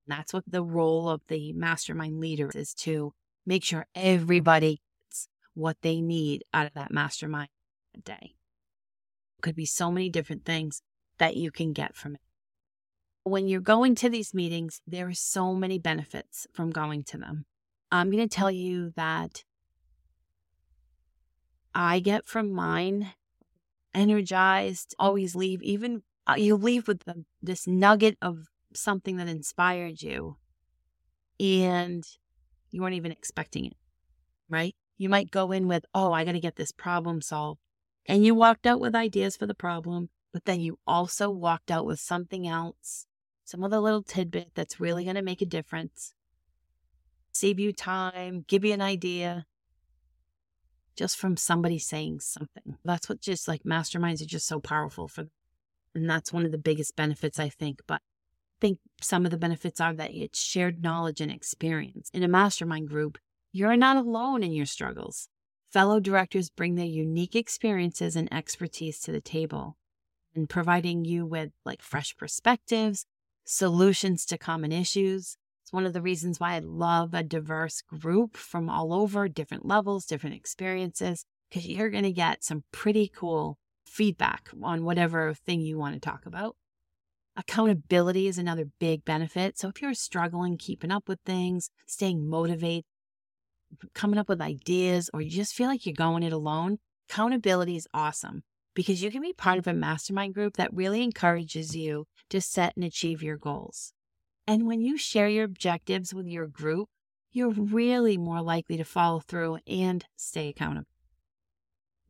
that's 0.06 0.32
what 0.32 0.44
the 0.46 0.62
role 0.62 1.08
of 1.08 1.23
the 1.28 1.52
mastermind 1.52 2.20
leader 2.20 2.50
is 2.54 2.75
to 2.75 3.12
make 3.46 3.64
sure 3.64 3.87
everybody 3.94 4.80
gets 5.11 5.28
what 5.54 5.76
they 5.82 6.00
need 6.00 6.44
out 6.52 6.66
of 6.66 6.75
that 6.75 6.92
mastermind 6.92 7.49
day. 8.04 8.34
It 9.38 9.42
could 9.42 9.56
be 9.56 9.66
so 9.66 9.90
many 9.90 10.08
different 10.08 10.44
things 10.44 10.82
that 11.18 11.37
you 11.37 11.50
can 11.50 11.73
get 11.73 11.96
from 11.96 12.14
it. 12.16 12.20
When 13.23 13.49
you're 13.49 13.61
going 13.61 13.94
to 13.96 14.11
these 14.11 14.34
meetings, 14.34 14.82
there 14.87 15.08
are 15.08 15.14
so 15.14 15.54
many 15.54 15.78
benefits 15.78 16.46
from 16.52 16.70
going 16.70 17.04
to 17.04 17.18
them. 17.18 17.46
I'm 17.90 18.11
going 18.11 18.28
to 18.28 18.34
tell 18.34 18.50
you 18.50 18.92
that 18.96 19.44
I 21.75 22.00
get 22.00 22.26
from 22.26 22.52
mine 22.52 23.12
energized, 23.94 24.94
always 24.99 25.34
leave, 25.34 25.62
even 25.62 26.02
uh, 26.26 26.34
you 26.37 26.56
leave 26.56 26.88
with 26.88 27.04
the, 27.04 27.25
this 27.42 27.66
nugget 27.66 28.18
of 28.20 28.49
something 28.76 29.16
that 29.16 29.28
inspired 29.28 30.02
you 30.02 30.37
and 31.40 32.04
you 32.71 32.81
weren't 32.83 32.95
even 32.95 33.12
expecting 33.12 33.66
it, 33.66 33.76
right? 34.49 34.75
You 34.99 35.09
might 35.09 35.31
go 35.31 35.52
in 35.52 35.66
with, 35.69 35.85
oh, 35.95 36.12
I 36.12 36.25
got 36.25 36.33
to 36.33 36.40
get 36.40 36.57
this 36.57 36.73
problem 36.73 37.21
solved. 37.21 37.61
And 38.07 38.25
you 38.25 38.35
walked 38.35 38.66
out 38.66 38.81
with 38.81 38.95
ideas 38.95 39.37
for 39.37 39.47
the 39.47 39.54
problem, 39.54 40.11
but 40.33 40.45
then 40.45 40.61
you 40.61 40.78
also 40.87 41.31
walked 41.31 41.71
out 41.71 41.87
with 41.87 41.99
something 42.00 42.47
else, 42.47 43.07
some 43.45 43.64
other 43.64 43.78
little 43.78 44.02
tidbit 44.02 44.50
that's 44.54 44.78
really 44.81 45.04
going 45.04 45.16
to 45.16 45.23
make 45.23 45.43
a 45.43 45.47
difference, 45.47 46.14
save 47.33 47.59
you 47.59 47.73
time, 47.73 48.45
give 48.47 48.64
you 48.64 48.73
an 48.73 48.81
idea. 48.81 49.47
just 50.97 51.16
from 51.16 51.37
somebody 51.37 51.78
saying 51.78 52.21
something. 52.21 52.78
That's 52.85 53.09
what 53.09 53.21
just 53.21 53.49
like 53.49 53.64
masterminds 53.64 54.23
are 54.23 54.26
just 54.26 54.47
so 54.47 54.61
powerful 54.61 55.09
for. 55.09 55.26
And 55.95 56.09
that's 56.09 56.33
one 56.33 56.45
of 56.45 56.52
the 56.52 56.59
biggest 56.59 56.97
benefits, 56.97 57.38
I 57.38 57.49
think. 57.49 57.81
But 57.87 58.02
think 58.61 58.78
some 59.00 59.25
of 59.25 59.30
the 59.30 59.37
benefits 59.37 59.80
are 59.80 59.94
that 59.94 60.14
it's 60.14 60.40
shared 60.40 60.82
knowledge 60.82 61.20
and 61.20 61.30
experience. 61.30 62.11
In 62.12 62.23
a 62.23 62.28
mastermind 62.28 62.88
group, 62.88 63.18
you're 63.52 63.76
not 63.76 63.96
alone 63.96 64.42
in 64.42 64.52
your 64.52 64.66
struggles. 64.66 65.28
Fellow 65.70 66.00
directors 66.00 66.50
bring 66.50 66.75
their 66.75 66.87
unique 66.87 67.34
experiences 67.34 68.16
and 68.16 68.32
expertise 68.32 69.00
to 69.00 69.12
the 69.12 69.20
table 69.20 69.76
and 70.34 70.49
providing 70.49 71.04
you 71.04 71.26
with 71.26 71.50
like 71.64 71.82
fresh 71.82 72.16
perspectives, 72.16 73.06
solutions 73.44 74.25
to 74.26 74.38
common 74.38 74.73
issues. 74.73 75.37
It's 75.62 75.73
one 75.73 75.87
of 75.87 75.92
the 75.92 76.02
reasons 76.02 76.38
why 76.38 76.54
I 76.54 76.58
love 76.58 77.14
a 77.14 77.23
diverse 77.23 77.82
group 77.82 78.37
from 78.37 78.68
all 78.68 78.92
over, 78.92 79.28
different 79.28 79.66
levels, 79.66 80.04
different 80.04 80.37
experiences, 80.37 81.25
because 81.49 81.66
you're 81.66 81.90
going 81.90 82.04
to 82.04 82.12
get 82.12 82.44
some 82.44 82.64
pretty 82.73 83.11
cool 83.14 83.58
feedback 83.87 84.50
on 84.62 84.84
whatever 84.84 85.34
thing 85.34 85.61
you 85.61 85.78
want 85.78 85.94
to 85.94 86.00
talk 86.00 86.26
about. 86.26 86.56
Accountability 87.37 88.29
is 88.29 88.38
another 88.38 88.67
big 88.79 89.05
benefit. 89.05 89.59
So 89.59 89.69
if 89.69 89.83
you're 89.83 89.95
struggling 89.95 90.57
keeping 90.57 90.93
up 90.93 91.09
with 91.09 91.19
things, 91.26 91.71
staying 91.87 92.29
motivated, 92.29 92.85
coming 93.93 94.19
up 94.19 94.29
with 94.29 94.41
ideas, 94.41 95.11
or 95.12 95.21
you 95.21 95.31
just 95.31 95.55
feel 95.55 95.67
like 95.67 95.85
you're 95.85 95.95
going 95.95 96.23
it 96.23 96.33
alone, 96.33 96.79
accountability 97.09 97.76
is 97.76 97.88
awesome 97.93 98.43
because 98.75 99.03
you 99.03 99.11
can 99.11 99.21
be 99.21 99.33
part 99.33 99.59
of 99.59 99.67
a 99.67 99.73
mastermind 99.73 100.35
group 100.35 100.57
that 100.57 100.73
really 100.73 101.03
encourages 101.03 101.75
you 101.75 102.07
to 102.31 102.41
set 102.41 102.75
and 102.76 102.85
achieve 102.85 103.23
your 103.23 103.37
goals. 103.37 103.93
And 104.47 104.67
when 104.67 104.81
you 104.81 104.97
share 104.97 105.29
your 105.29 105.45
objectives 105.45 106.14
with 106.14 106.26
your 106.26 106.47
group, 106.47 106.88
you're 107.33 107.50
really 107.50 108.17
more 108.17 108.43
likely 108.43 108.76
to 108.76 108.85
follow 108.85 109.21
through 109.21 109.59
and 109.67 110.05
stay 110.17 110.49
accountable. 110.49 110.88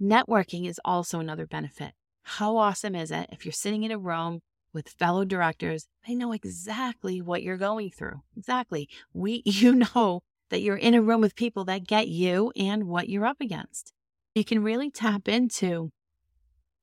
Networking 0.00 0.69
is 0.69 0.81
also 0.85 1.19
another 1.19 1.47
benefit. 1.47 1.93
How 2.25 2.57
awesome 2.57 2.95
is 2.95 3.11
it 3.11 3.28
if 3.33 3.47
you're 3.47 3.52
sitting 3.52 3.85
in 3.85 3.90
a 3.90 3.99
room 3.99 4.40
with 4.75 4.88
fellow 4.88 5.25
directors, 5.25 5.87
they 6.07 6.14
know 6.14 6.33
exactly 6.33 7.23
what 7.23 7.43
you're 7.43 7.57
going 7.57 7.90
through. 7.90 8.23
Exactly. 8.37 8.88
We 9.12 9.43
you 9.47 9.75
know 9.75 10.23
that 10.50 10.61
you're 10.61 10.76
in 10.76 10.95
a 10.95 11.02
room 11.02 11.21
with 11.21 11.37
people 11.37 11.64
that 11.64 11.87
get 11.87 12.09
you 12.09 12.52
and 12.57 12.85
what 12.85 13.09
you're 13.09 13.26
up 13.26 13.40
against. 13.40 13.93
You 14.35 14.45
can 14.45 14.62
really 14.62 14.90
tap 14.90 15.28
into 15.28 15.90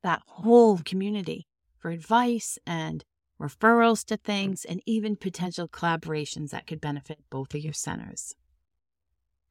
that 0.04 0.22
whole 0.26 0.80
community 0.80 1.48
for 1.78 1.92
advice 1.92 2.58
and 2.66 3.04
referrals 3.40 4.06
to 4.06 4.18
things 4.18 4.66
and 4.66 4.82
even 4.86 5.16
potential 5.16 5.68
collaborations 5.68 6.50
that 6.50 6.68
could 6.68 6.80
benefit 6.80 7.20
both 7.30 7.54
of 7.54 7.62
your 7.62 7.74
centers. 7.74 8.36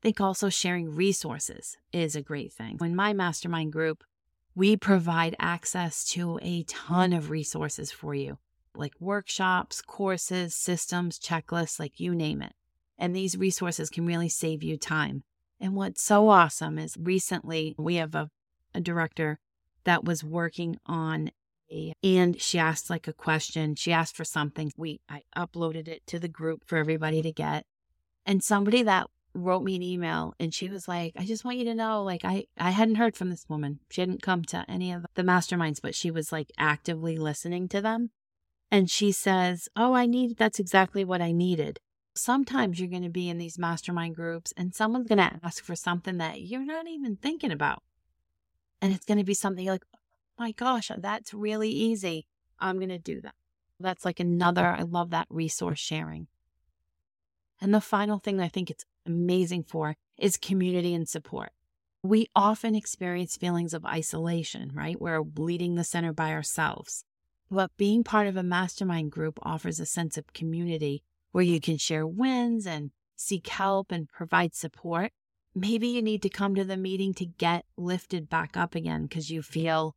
I 0.00 0.02
think 0.02 0.20
also 0.20 0.48
sharing 0.48 0.94
resources 0.94 1.76
is 1.92 2.16
a 2.16 2.22
great 2.22 2.52
thing. 2.52 2.78
In 2.80 2.96
my 2.96 3.12
mastermind 3.12 3.72
group, 3.72 4.02
we 4.54 4.76
provide 4.76 5.36
access 5.38 6.04
to 6.04 6.38
a 6.42 6.64
ton 6.64 7.12
of 7.12 7.30
resources 7.30 7.90
for 7.90 8.14
you, 8.14 8.38
like 8.74 8.92
workshops, 9.00 9.80
courses, 9.80 10.54
systems, 10.54 11.18
checklists, 11.18 11.78
like 11.78 12.00
you 12.00 12.14
name 12.14 12.42
it. 12.42 12.52
And 12.98 13.14
these 13.14 13.38
resources 13.38 13.88
can 13.88 14.06
really 14.06 14.28
save 14.28 14.62
you 14.62 14.76
time. 14.76 15.22
And 15.60 15.74
what's 15.74 16.02
so 16.02 16.28
awesome 16.28 16.78
is 16.78 16.96
recently 16.98 17.74
we 17.78 17.96
have 17.96 18.14
a, 18.14 18.30
a 18.74 18.80
director 18.80 19.38
that 19.84 20.04
was 20.04 20.24
working 20.24 20.76
on 20.86 21.30
a, 21.70 21.92
and 22.02 22.40
she 22.40 22.58
asked 22.58 22.90
like 22.90 23.06
a 23.06 23.12
question. 23.12 23.76
She 23.76 23.92
asked 23.92 24.16
for 24.16 24.24
something. 24.24 24.72
We 24.76 25.00
I 25.08 25.22
uploaded 25.36 25.86
it 25.86 26.06
to 26.08 26.18
the 26.18 26.28
group 26.28 26.62
for 26.66 26.76
everybody 26.76 27.22
to 27.22 27.32
get. 27.32 27.64
And 28.26 28.42
somebody 28.42 28.82
that 28.82 29.06
wrote 29.34 29.62
me 29.62 29.76
an 29.76 29.82
email 29.82 30.34
and 30.40 30.52
she 30.52 30.68
was 30.68 30.88
like, 30.88 31.12
I 31.16 31.24
just 31.24 31.44
want 31.44 31.58
you 31.58 31.64
to 31.66 31.74
know, 31.74 32.02
like 32.02 32.24
I, 32.24 32.44
I 32.58 32.70
hadn't 32.70 32.96
heard 32.96 33.16
from 33.16 33.30
this 33.30 33.46
woman. 33.48 33.80
She 33.90 34.00
hadn't 34.00 34.22
come 34.22 34.44
to 34.46 34.64
any 34.68 34.92
of 34.92 35.06
the 35.14 35.22
masterminds, 35.22 35.80
but 35.80 35.94
she 35.94 36.10
was 36.10 36.32
like 36.32 36.50
actively 36.58 37.16
listening 37.16 37.68
to 37.68 37.80
them. 37.80 38.10
And 38.70 38.90
she 38.90 39.12
says, 39.12 39.68
Oh, 39.76 39.94
I 39.94 40.06
need 40.06 40.36
that's 40.36 40.60
exactly 40.60 41.04
what 41.04 41.20
I 41.20 41.32
needed. 41.32 41.80
Sometimes 42.14 42.78
you're 42.78 42.88
going 42.88 43.02
to 43.02 43.08
be 43.08 43.28
in 43.28 43.38
these 43.38 43.58
mastermind 43.58 44.16
groups 44.16 44.52
and 44.56 44.74
someone's 44.74 45.06
going 45.06 45.18
to 45.18 45.40
ask 45.42 45.64
for 45.64 45.76
something 45.76 46.18
that 46.18 46.42
you're 46.42 46.64
not 46.64 46.88
even 46.88 47.16
thinking 47.16 47.52
about. 47.52 47.82
And 48.82 48.92
it's 48.92 49.04
going 49.04 49.18
to 49.18 49.24
be 49.24 49.34
something 49.34 49.66
like, 49.66 49.84
oh 49.94 49.98
my 50.38 50.52
gosh, 50.52 50.90
that's 50.98 51.32
really 51.32 51.70
easy. 51.70 52.26
I'm 52.58 52.76
going 52.76 52.88
to 52.88 52.98
do 52.98 53.20
that. 53.20 53.34
That's 53.78 54.04
like 54.04 54.20
another, 54.20 54.66
I 54.66 54.82
love 54.82 55.10
that 55.10 55.26
resource 55.30 55.78
sharing. 55.78 56.26
And 57.60 57.74
the 57.74 57.80
final 57.80 58.18
thing 58.18 58.40
I 58.40 58.48
think 58.48 58.70
it's 58.70 58.84
amazing 59.10 59.64
for 59.64 59.96
is 60.18 60.36
community 60.36 60.94
and 60.94 61.08
support. 61.08 61.50
We 62.02 62.28
often 62.34 62.74
experience 62.74 63.36
feelings 63.36 63.74
of 63.74 63.84
isolation, 63.84 64.70
right? 64.74 65.00
We're 65.00 65.22
leading 65.36 65.74
the 65.74 65.84
center 65.84 66.12
by 66.12 66.32
ourselves. 66.32 67.04
But 67.50 67.76
being 67.76 68.04
part 68.04 68.26
of 68.26 68.36
a 68.36 68.42
mastermind 68.42 69.10
group 69.10 69.38
offers 69.42 69.80
a 69.80 69.86
sense 69.86 70.16
of 70.16 70.32
community 70.32 71.02
where 71.32 71.44
you 71.44 71.60
can 71.60 71.76
share 71.76 72.06
wins 72.06 72.66
and 72.66 72.90
seek 73.16 73.48
help 73.48 73.92
and 73.92 74.08
provide 74.08 74.54
support 74.54 75.12
maybe 75.54 75.88
you 75.88 76.02
need 76.02 76.22
to 76.22 76.28
come 76.28 76.54
to 76.54 76.64
the 76.64 76.76
meeting 76.76 77.14
to 77.14 77.26
get 77.26 77.64
lifted 77.76 78.28
back 78.28 78.56
up 78.56 78.74
again 78.74 79.02
because 79.02 79.30
you 79.30 79.42
feel 79.42 79.94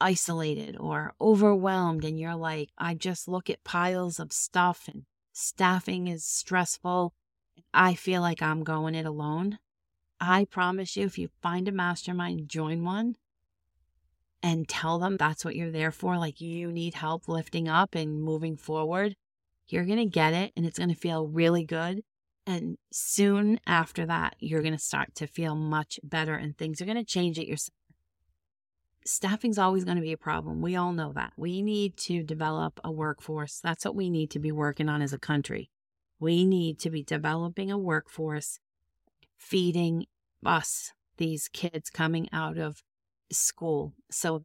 isolated 0.00 0.76
or 0.78 1.14
overwhelmed 1.20 2.04
and 2.04 2.18
you're 2.18 2.34
like, 2.34 2.70
I 2.76 2.94
just 2.94 3.28
look 3.28 3.48
at 3.48 3.64
piles 3.64 4.18
of 4.20 4.32
stuff 4.32 4.88
and 4.92 5.04
staffing 5.32 6.08
is 6.08 6.24
stressful. 6.24 7.14
I 7.74 7.94
feel 7.94 8.22
like 8.22 8.40
I'm 8.40 8.62
going 8.62 8.94
it 8.94 9.04
alone. 9.04 9.58
I 10.20 10.44
promise 10.44 10.96
you, 10.96 11.04
if 11.04 11.18
you 11.18 11.28
find 11.42 11.66
a 11.66 11.72
mastermind, 11.72 12.48
join 12.48 12.84
one 12.84 13.16
and 14.42 14.68
tell 14.68 14.98
them 14.98 15.16
that's 15.16 15.44
what 15.44 15.56
you're 15.56 15.72
there 15.72 15.90
for. 15.90 16.16
Like 16.16 16.40
you 16.40 16.70
need 16.70 16.94
help 16.94 17.28
lifting 17.28 17.68
up 17.68 17.94
and 17.96 18.22
moving 18.22 18.56
forward. 18.56 19.16
You're 19.68 19.86
going 19.86 19.98
to 19.98 20.06
get 20.06 20.32
it 20.34 20.52
and 20.56 20.64
it's 20.64 20.78
going 20.78 20.90
to 20.90 20.94
feel 20.94 21.26
really 21.26 21.64
good. 21.64 22.04
And 22.46 22.78
soon 22.92 23.58
after 23.66 24.06
that, 24.06 24.36
you're 24.38 24.62
going 24.62 24.74
to 24.74 24.78
start 24.78 25.14
to 25.16 25.26
feel 25.26 25.56
much 25.56 25.98
better 26.04 26.34
and 26.34 26.56
things 26.56 26.80
are 26.80 26.84
going 26.84 26.96
to 26.96 27.04
change 27.04 27.38
at 27.38 27.48
your. 27.48 27.56
Staffing's 29.06 29.58
always 29.58 29.84
going 29.84 29.96
to 29.96 30.02
be 30.02 30.12
a 30.12 30.18
problem. 30.18 30.62
We 30.62 30.76
all 30.76 30.92
know 30.92 31.12
that. 31.14 31.32
We 31.36 31.60
need 31.60 31.96
to 31.98 32.22
develop 32.22 32.78
a 32.84 32.92
workforce. 32.92 33.60
That's 33.60 33.84
what 33.84 33.96
we 33.96 34.10
need 34.10 34.30
to 34.30 34.38
be 34.38 34.52
working 34.52 34.88
on 34.88 35.02
as 35.02 35.12
a 35.12 35.18
country. 35.18 35.70
We 36.18 36.44
need 36.44 36.78
to 36.80 36.90
be 36.90 37.02
developing 37.02 37.70
a 37.70 37.78
workforce, 37.78 38.58
feeding 39.36 40.06
us, 40.44 40.92
these 41.16 41.48
kids 41.48 41.90
coming 41.90 42.28
out 42.32 42.58
of 42.58 42.82
school, 43.30 43.92
so 44.10 44.44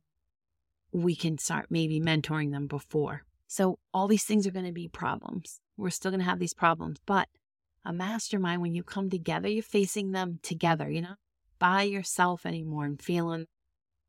we 0.92 1.16
can 1.16 1.38
start 1.38 1.68
maybe 1.70 2.00
mentoring 2.00 2.52
them 2.52 2.68
before. 2.68 3.24
So, 3.48 3.80
all 3.94 4.08
these 4.08 4.26
things 4.26 4.46
are 4.46 4.52
going 4.52 4.66
to 4.66 4.72
be 4.72 4.88
problems. 4.88 5.60
We're 5.78 5.90
still 5.90 6.12
going 6.12 6.20
to 6.20 6.26
have 6.26 6.40
these 6.40 6.54
problems, 6.54 6.98
but 7.06 7.28
a 7.86 7.94
mastermind, 7.94 8.62
when 8.62 8.76
you 8.76 8.84
come 8.84 9.10
together, 9.10 9.48
you're 9.48 9.64
facing 9.64 10.12
them 10.12 10.40
together, 10.44 10.90
you 10.90 11.02
know, 11.02 11.16
by 11.58 11.84
yourself 11.84 12.46
anymore 12.46 12.86
and 12.86 13.02
feeling 13.02 13.48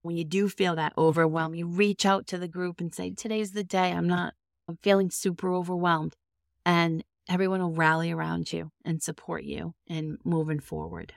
when 0.02 0.17
you 0.17 0.25
do 0.25 0.49
feel 0.49 0.76
that 0.76 0.95
overwhelm, 0.97 1.55
you 1.55 1.67
reach 1.67 2.07
out 2.07 2.26
to 2.29 2.38
the 2.38 2.49
group 2.49 2.81
and 2.81 2.95
say, 2.95 3.11
Today's 3.11 3.52
the 3.52 3.64
day. 3.64 3.93
I'm 3.93 4.09
not, 4.09 4.35
I'm 4.69 4.79
feeling 4.83 5.11
super 5.11 5.52
overwhelmed. 5.52 6.17
And 6.64 7.05
everyone 7.29 7.61
will 7.61 7.73
rally 7.73 8.11
around 8.11 8.53
you 8.53 8.71
and 8.85 9.03
support 9.03 9.45
you 9.45 9.75
in 9.87 10.19
moving 10.25 10.61
forward. 10.61 11.15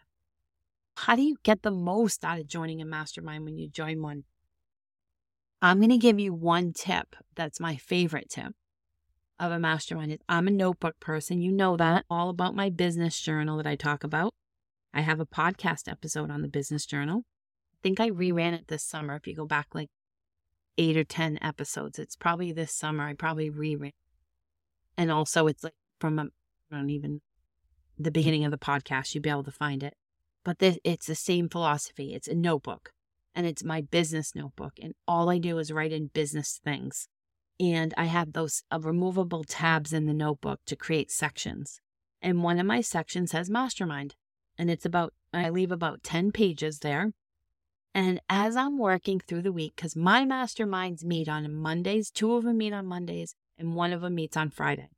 How 0.96 1.16
do 1.16 1.24
you 1.24 1.38
get 1.44 1.64
the 1.64 1.72
most 1.72 2.24
out 2.24 2.40
of 2.40 2.48
joining 2.48 2.82
a 2.82 2.86
mastermind 2.86 3.46
when 3.46 3.58
you 3.58 3.70
join 3.70 4.02
one? 4.02 4.24
I'm 5.62 5.78
going 5.78 5.90
to 5.90 5.98
give 5.98 6.20
you 6.20 6.34
one 6.34 6.74
tip 6.74 7.16
that's 7.36 7.60
my 7.60 7.78
favorite 7.78 8.30
tip 8.30 8.54
of 9.40 9.52
a 9.52 9.60
mastermind 9.60 10.12
is 10.12 10.20
I'm 10.30 10.48
a 10.48 10.52
notebook 10.52 11.00
person. 11.00 11.42
You 11.42 11.52
know 11.52 11.78
that. 11.78 12.06
All 12.10 12.30
about 12.30 12.56
my 12.56 12.70
business 12.70 13.20
journal 13.20 13.58
that 13.58 13.68
I 13.68 13.76
talk 13.76 14.04
about. 14.04 14.34
I 14.94 15.02
have 15.02 15.20
a 15.20 15.26
podcast 15.26 15.90
episode 15.90 16.30
on 16.30 16.42
the 16.42 16.48
business 16.48 16.86
journal. 16.86 17.24
I 17.74 17.78
think 17.82 18.00
I 18.00 18.10
reran 18.10 18.54
it 18.54 18.68
this 18.68 18.84
summer. 18.84 19.16
If 19.16 19.28
you 19.28 19.36
go 19.36 19.46
back 19.46 19.68
like 19.74 19.90
eight 20.78 20.98
or 20.98 21.04
10 21.04 21.40
episodes, 21.42 21.98
it's 21.98 22.16
probably 22.16 22.52
this 22.52 22.74
summer. 22.74 23.06
I 23.06 23.14
probably 23.14 23.50
reran. 23.50 23.92
And 24.98 25.12
also, 25.12 25.48
it's 25.48 25.64
like 25.64 25.74
from 26.04 26.20
I 26.20 26.76
don't 26.76 26.90
even 26.90 27.22
the 27.98 28.12
beginning 28.12 28.44
of 28.44 28.52
the 28.52 28.58
podcast, 28.58 29.14
you'd 29.14 29.24
be 29.24 29.30
able 29.30 29.46
to 29.46 29.52
find 29.52 29.84
it. 29.84 29.96
But 30.44 30.60
this, 30.60 30.78
it's 30.84 31.06
the 31.06 31.16
same 31.16 31.48
philosophy. 31.48 32.14
It's 32.14 32.28
a 32.28 32.36
notebook 32.36 32.92
and 33.34 33.48
it's 33.48 33.64
my 33.64 33.80
business 33.80 34.36
notebook. 34.36 34.74
And 34.82 34.96
all 35.08 35.30
I 35.30 35.38
do 35.38 35.60
is 35.60 35.72
write 35.72 35.94
in 35.94 36.08
business 36.08 36.60
things. 36.62 37.08
And 37.58 37.94
I 37.96 38.06
have 38.06 38.34
those 38.34 38.64
uh, 38.70 38.80
removable 38.82 39.46
tabs 39.46 39.94
in 39.94 40.06
the 40.06 40.14
notebook 40.14 40.60
to 40.66 40.76
create 40.76 41.10
sections. 41.10 41.80
And 42.22 42.44
one 42.44 42.60
of 42.60 42.66
my 42.66 42.82
sections 42.82 43.32
has 43.32 43.50
mastermind. 43.50 44.16
And 44.58 44.70
it's 44.70 44.86
about, 44.86 45.14
I 45.32 45.50
leave 45.50 45.72
about 45.72 46.04
10 46.04 46.34
pages 46.34 46.80
there. 46.80 47.12
And 47.94 48.20
as 48.28 48.58
I'm 48.58 48.78
working 48.78 49.22
through 49.22 49.44
the 49.44 49.54
week, 49.54 49.78
because 49.78 49.96
my 49.96 50.26
masterminds 50.26 51.06
meet 51.06 51.30
on 51.30 51.54
Mondays, 51.54 52.12
two 52.12 52.34
of 52.34 52.44
them 52.44 52.58
meet 52.58 52.74
on 52.74 52.88
Mondays, 52.88 53.36
and 53.58 53.76
one 53.76 53.94
of 53.94 54.02
them 54.02 54.16
meets 54.16 54.36
on 54.36 54.50
Friday. 54.50 54.90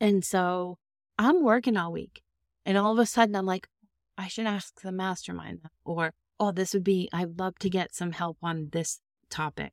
And 0.00 0.24
so 0.24 0.78
I'm 1.18 1.42
working 1.42 1.76
all 1.76 1.92
week. 1.92 2.22
And 2.64 2.78
all 2.78 2.92
of 2.92 2.98
a 2.98 3.06
sudden, 3.06 3.36
I'm 3.36 3.46
like, 3.46 3.68
I 4.16 4.28
should 4.28 4.46
ask 4.46 4.80
the 4.80 4.92
mastermind. 4.92 5.60
Or, 5.84 6.12
oh, 6.38 6.52
this 6.52 6.74
would 6.74 6.84
be, 6.84 7.08
I'd 7.12 7.38
love 7.38 7.58
to 7.60 7.70
get 7.70 7.94
some 7.94 8.12
help 8.12 8.38
on 8.42 8.68
this 8.72 9.00
topic. 9.28 9.72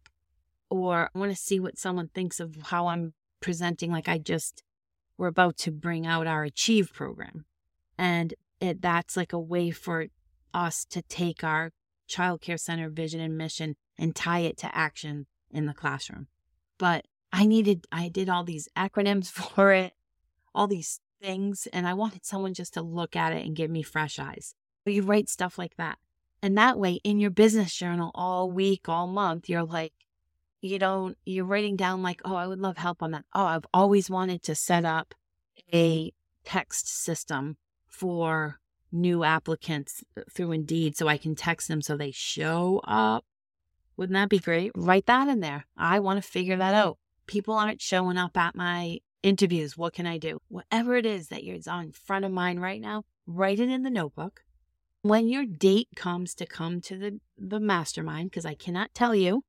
Or 0.70 1.10
I 1.14 1.20
want 1.20 1.32
to 1.32 1.38
see 1.38 1.60
what 1.60 1.78
someone 1.78 2.10
thinks 2.14 2.40
of 2.40 2.56
how 2.64 2.88
I'm 2.88 3.14
presenting. 3.40 3.92
Like 3.92 4.10
I 4.10 4.18
just, 4.18 4.64
we're 5.18 5.28
about 5.28 5.58
to 5.60 5.72
bring 5.72 6.06
out 6.06 6.28
our 6.28 6.44
Achieve 6.44 6.92
program. 6.94 7.46
And 7.98 8.34
it, 8.60 8.82
that's 8.82 9.16
like 9.16 9.34
a 9.34 9.40
way 9.40 9.72
for 9.72 10.08
us 10.54 10.86
to 10.86 11.02
take 11.04 11.44
our 11.44 11.72
child 12.08 12.42
care 12.42 12.58
center 12.58 12.90
vision 12.90 13.20
and 13.20 13.38
mission 13.38 13.76
and 13.98 14.16
tie 14.16 14.40
it 14.40 14.58
to 14.58 14.76
action 14.76 15.28
in 15.52 15.66
the 15.66 15.74
classroom. 15.74 16.28
But 16.78 17.06
I 17.32 17.46
needed, 17.46 17.86
I 17.92 18.10
did 18.10 18.30
all 18.30 18.44
these 18.44 18.70
acronyms 18.78 19.28
for 19.32 19.72
it, 19.72 19.94
all 20.58 20.68
these 20.68 21.00
things, 21.22 21.68
and 21.72 21.88
I 21.88 21.94
wanted 21.94 22.26
someone 22.26 22.54
just 22.54 22.74
to 22.74 22.82
look 22.82 23.16
at 23.16 23.32
it 23.32 23.46
and 23.46 23.56
give 23.56 23.70
me 23.70 23.84
fresh 23.84 24.18
eyes. 24.18 24.56
But 24.84 24.94
you 24.94 25.04
write 25.04 25.30
stuff 25.30 25.58
like 25.58 25.78
that. 25.78 26.00
And 26.42 26.58
that 26.58 26.80
way, 26.80 27.00
in 27.04 27.20
your 27.20 27.30
business 27.30 27.74
journal 27.74 28.12
all 28.16 28.52
week, 28.52 28.90
all 28.90 29.08
month, 29.08 29.48
you're 29.48 29.64
like, 29.64 29.94
you 30.62 30.80
don't, 30.80 31.16
you're 31.26 31.46
writing 31.46 31.76
down, 31.76 32.02
like, 32.02 32.22
oh, 32.26 32.36
I 32.36 32.48
would 32.48 32.60
love 32.60 32.78
help 32.78 33.04
on 33.04 33.12
that. 33.12 33.26
Oh, 33.34 33.46
I've 33.46 33.66
always 33.74 34.10
wanted 34.10 34.42
to 34.44 34.56
set 34.56 34.84
up 34.84 35.14
a 35.74 36.12
text 36.44 36.88
system 36.88 37.58
for 37.86 38.60
new 38.92 39.24
applicants 39.24 40.04
uh, 40.18 40.22
through 40.32 40.54
Indeed 40.54 40.98
so 40.98 41.08
I 41.08 41.18
can 41.18 41.36
text 41.36 41.68
them 41.68 41.82
so 41.82 41.96
they 41.96 42.12
show 42.12 42.82
up. 42.84 43.26
Wouldn't 43.96 44.16
that 44.16 44.30
be 44.30 44.40
great? 44.40 44.72
Write 44.76 45.08
that 45.08 45.28
in 45.28 45.40
there. 45.40 45.66
I 45.78 46.00
want 46.00 46.22
to 46.24 46.28
figure 46.28 46.58
that 46.58 46.74
out. 46.74 46.98
People 47.26 47.56
aren't 47.56 47.82
showing 47.82 48.18
up 48.18 48.38
at 48.38 48.56
my 48.56 49.00
interviews. 49.24 49.78
What 49.78 49.94
can 49.94 50.06
I 50.06 50.18
do? 50.18 50.40
Whatever 50.48 50.96
it 50.96 51.06
is 51.06 51.28
that 51.28 51.44
you're 51.44 51.58
on 51.68 51.92
front 51.92 52.26
of 52.26 52.32
mind 52.32 52.62
right 52.62 52.82
now, 52.82 53.04
write 53.26 53.60
it 53.60 53.70
in 53.70 53.84
the 53.84 53.90
notebook. 53.90 54.42
When 55.02 55.28
your 55.30 55.46
date 55.46 55.90
comes 55.96 56.34
to 56.36 56.46
come 56.46 56.82
to 56.82 56.98
the, 56.98 57.20
the 57.38 57.60
mastermind, 57.60 58.32
because 58.32 58.46
I 58.46 58.56
cannot 58.56 58.94
tell 58.94 59.16
you 59.16 59.44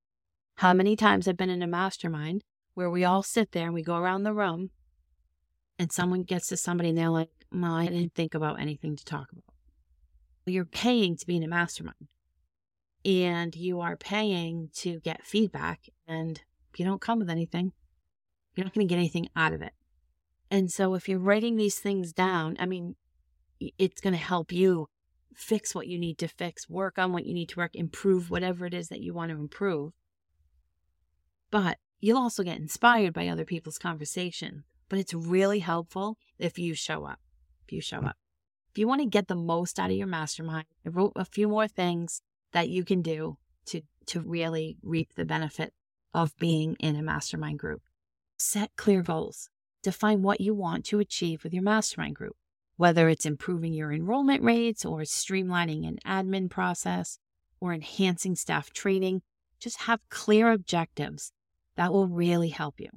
how 0.57 0.73
many 0.73 0.97
times 0.97 1.27
I've 1.27 1.37
been 1.37 1.51
in 1.51 1.63
a 1.63 1.67
mastermind 1.67 2.43
where 2.75 2.91
we 2.91 3.05
all 3.05 3.23
sit 3.23 3.53
there 3.53 3.67
and 3.67 3.75
we 3.75 3.83
go 3.83 3.97
around 3.97 4.23
the 4.23 4.35
room 4.35 4.71
and 5.79 5.91
someone 5.91 6.23
gets 6.23 6.49
to 6.49 6.57
somebody 6.57 6.91
and 6.91 6.99
they're 6.99 7.09
like, 7.09 7.31
well, 7.53 7.75
I 7.75 7.87
didn't 7.87 8.15
think 8.15 8.35
about 8.35 8.61
anything 8.61 8.97
to 8.97 9.05
talk 9.05 9.33
about. 9.33 9.45
You're 10.47 10.65
paying 10.65 11.17
to 11.17 11.27
be 11.27 11.37
in 11.37 11.43
a 11.43 11.49
mastermind 11.49 12.09
and 13.05 13.55
you 13.55 13.81
are 13.81 13.97
paying 13.97 14.71
to 14.77 15.01
get 15.01 15.27
feedback 15.27 15.89
and 16.07 16.41
you 16.77 16.85
don't 16.85 17.01
come 17.01 17.19
with 17.19 17.31
anything. 17.31 17.73
You're 18.59 18.65
not 18.65 18.75
going 18.75 18.89
to 18.89 18.93
get 18.93 18.99
anything 18.99 19.29
out 19.37 19.53
of 19.53 19.63
it. 19.63 19.73
And 20.51 20.69
so 20.69 20.95
if 20.95 21.09
you're 21.09 21.21
writing 21.21 21.55
these 21.55 21.79
things 21.79 22.13
down, 22.13 22.57
I 22.59 22.67
mean, 22.67 22.97
it's 23.61 24.01
going 24.01 24.15
to 24.15 24.19
help 24.19 24.51
you 24.51 24.89
fix 25.33 25.77
what 25.77 25.87
you 25.87 25.97
need 25.97 26.19
to 26.19 26.27
fix, 26.27 26.69
work 26.69 26.99
on 26.99 27.13
what 27.13 27.25
you 27.25 27.35
need 27.35 27.51
to 27.51 27.57
work, 27.57 27.77
improve 27.77 28.33
whatever 28.33 28.67
it 28.67 28.75
is 28.75 28.89
that 28.89 29.01
you 29.01 29.15
want 29.15 29.31
to 29.31 29.39
improve. 29.39 29.93
But 31.53 31.79
you'll 32.01 32.19
also 32.19 32.43
get 32.43 32.59
inspired 32.59 33.15
by 33.15 33.29
other 33.29 33.45
people's 33.45 33.79
conversation. 33.79 34.65
But 34.89 34.99
it's 34.99 35.15
really 35.15 35.61
helpful 35.61 36.19
if 36.37 36.59
you 36.59 36.75
show 36.75 37.05
up. 37.05 37.21
If 37.65 37.73
you 37.73 37.81
show 37.81 38.01
mm. 38.01 38.09
up. 38.09 38.17
If 38.73 38.79
you 38.79 38.89
want 38.89 39.03
to 39.03 39.07
get 39.07 39.29
the 39.29 39.37
most 39.37 39.79
out 39.79 39.91
of 39.91 39.97
your 39.97 40.09
mastermind, 40.09 40.67
I 40.85 40.89
wrote 40.89 41.13
a 41.15 41.25
few 41.25 41.47
more 41.47 41.69
things 41.69 42.23
that 42.51 42.69
you 42.69 42.85
can 42.85 43.03
do 43.03 43.39
to, 43.67 43.83
to 44.07 44.21
really 44.21 44.79
reap 44.83 45.15
the 45.15 45.25
benefit 45.25 45.75
of 46.13 46.37
being 46.39 46.75
in 46.81 46.97
a 46.97 47.03
mastermind 47.03 47.61
group. 47.61 47.83
Set 48.39 48.71
clear 48.77 49.03
goals. 49.03 49.51
Define 49.83 50.23
what 50.23 50.41
you 50.41 50.55
want 50.55 50.85
to 50.87 51.01
achieve 51.01 51.43
with 51.43 51.53
your 51.53 51.63
mastermind 51.63 52.15
group, 52.15 52.37
whether 52.77 53.09
it's 53.09 53.27
improving 53.27 53.75
your 53.75 53.93
enrollment 53.93 54.43
rates 54.43 54.85
or 54.85 55.01
streamlining 55.01 55.87
an 55.87 55.99
admin 56.07 56.49
process 56.49 57.19
or 57.61 57.73
enhancing 57.73 58.37
staff 58.37 58.71
training. 58.71 59.23
Just 59.59 59.83
have 59.83 60.09
clear 60.09 60.53
objectives. 60.53 61.33
That 61.77 61.93
will 61.93 62.07
really 62.07 62.51
help 62.51 62.81
you. 62.81 62.91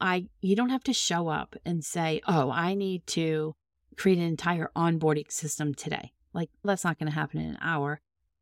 I 0.00 0.26
you 0.40 0.54
don't 0.54 0.68
have 0.68 0.84
to 0.84 0.92
show 0.92 1.28
up 1.28 1.56
and 1.64 1.82
say, 1.82 2.20
"Oh, 2.26 2.50
I 2.50 2.74
need 2.74 3.06
to 3.08 3.54
create 3.96 4.18
an 4.18 4.24
entire 4.24 4.70
onboarding 4.76 5.32
system 5.32 5.74
today." 5.74 6.12
Like 6.34 6.50
that's 6.62 6.84
not 6.84 6.98
going 6.98 7.10
to 7.10 7.14
happen 7.14 7.40
in 7.40 7.50
an 7.50 7.58
hour. 7.62 8.00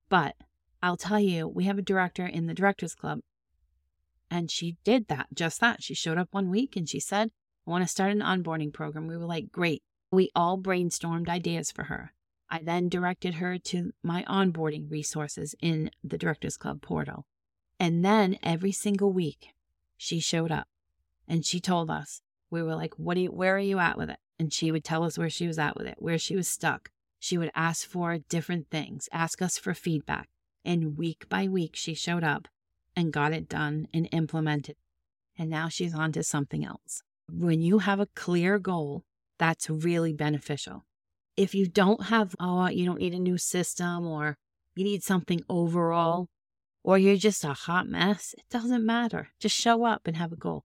But 0.09 0.37
I'll 0.83 0.97
tell 0.97 1.21
you, 1.21 1.47
we 1.47 1.65
have 1.65 1.79
a 1.79 1.83
director 1.83 2.27
in 2.27 2.47
the 2.47 2.55
Directors 2.55 2.95
Club, 2.97 3.21
and 4.33 4.51
she 4.51 4.79
did 4.83 5.09
that, 5.09 5.27
just 5.35 5.61
that. 5.61 5.83
She 5.83 5.95
showed 5.95 6.17
up 6.17 6.29
one 6.31 6.49
week 6.49 6.75
and 6.75 6.89
she 6.89 6.99
said, 6.99 7.31
I 7.67 7.71
want 7.71 7.85
to 7.85 7.89
start 7.89 8.13
an 8.13 8.21
onboarding 8.21 8.73
program. 8.73 9.07
We 9.07 9.19
were 9.19 9.27
like, 9.27 9.53
great. 9.53 9.83
We 10.11 10.31
all 10.35 10.59
brainstormed 10.59 11.29
ideas 11.29 11.71
for 11.71 11.85
her. 11.85 12.15
I 12.49 12.61
then 12.63 12.89
directed 12.89 13.35
her 13.35 13.59
to 13.59 13.93
my 14.03 14.25
onboarding 14.25 14.91
resources 14.91 15.55
in 15.61 15.91
the 16.03 16.17
Directors 16.17 16.57
Club 16.57 16.81
portal. 16.81 17.27
And 17.79 18.03
then 18.03 18.39
every 18.43 18.73
single 18.73 19.13
week, 19.13 19.49
she 19.99 20.19
showed 20.19 20.51
up 20.51 20.67
and 21.29 21.45
she 21.45 21.61
told 21.61 21.91
us, 21.91 22.23
we 22.51 22.63
were 22.63 22.75
like, 22.75 22.95
what 22.99 23.19
you, 23.19 23.31
where 23.31 23.57
are 23.57 23.59
you 23.59 23.81
at 23.81 23.99
with 23.99 24.09
it? 24.09 24.19
And 24.39 24.51
she 24.51 24.73
would 24.73 24.83
tell 24.83 25.05
us 25.05 25.19
where 25.19 25.31
she 25.31 25.47
was 25.47 25.59
at 25.59 25.77
with 25.77 25.87
it, 25.87 25.97
where 25.99 26.19
she 26.19 26.37
was 26.37 26.49
stuck, 26.49 26.89
she 27.19 27.37
would 27.37 27.51
ask 27.55 27.87
for 27.87 28.17
different 28.31 28.71
things, 28.71 29.11
ask 29.13 29.43
us 29.43 29.59
for 29.59 29.75
feedback. 29.75 30.31
And 30.65 30.97
week 30.97 31.29
by 31.29 31.49
week, 31.49 31.73
she 31.75 31.93
showed 31.93 32.25
up 32.25 32.49
and 32.97 33.13
got 33.13 33.33
it 33.33 33.49
done 33.49 33.89
and 33.93 34.09
implemented. 34.13 34.77
And 35.39 35.51
now 35.51 35.69
she's 35.69 35.95
on 35.95 36.13
to 36.13 36.23
something 36.23 36.65
else. 36.65 37.03
When 37.31 37.61
you 37.61 37.79
have 37.79 38.01
a 38.01 38.09
clear 38.15 38.59
goal, 38.59 39.05
that's 39.39 39.71
really 39.71 40.13
beneficial. 40.13 40.85
If 41.37 41.55
you 41.55 41.67
don't 41.67 42.05
have, 42.05 42.35
oh, 42.39 42.69
you 42.69 42.85
don't 42.85 43.01
need 43.01 43.15
a 43.15 43.19
new 43.19 43.39
system 43.39 44.07
or 44.07 44.37
you 44.75 44.85
need 44.85 45.03
something 45.03 45.41
overall, 45.49 46.29
or 46.85 46.99
you're 46.99 47.17
just 47.17 47.45
a 47.45 47.53
hot 47.53 47.87
mess, 47.87 48.35
it 48.37 48.45
doesn't 48.51 48.85
matter. 48.85 49.29
Just 49.39 49.57
show 49.57 49.85
up 49.85 50.07
and 50.07 50.17
have 50.17 50.33
a 50.33 50.37
goal. 50.37 50.65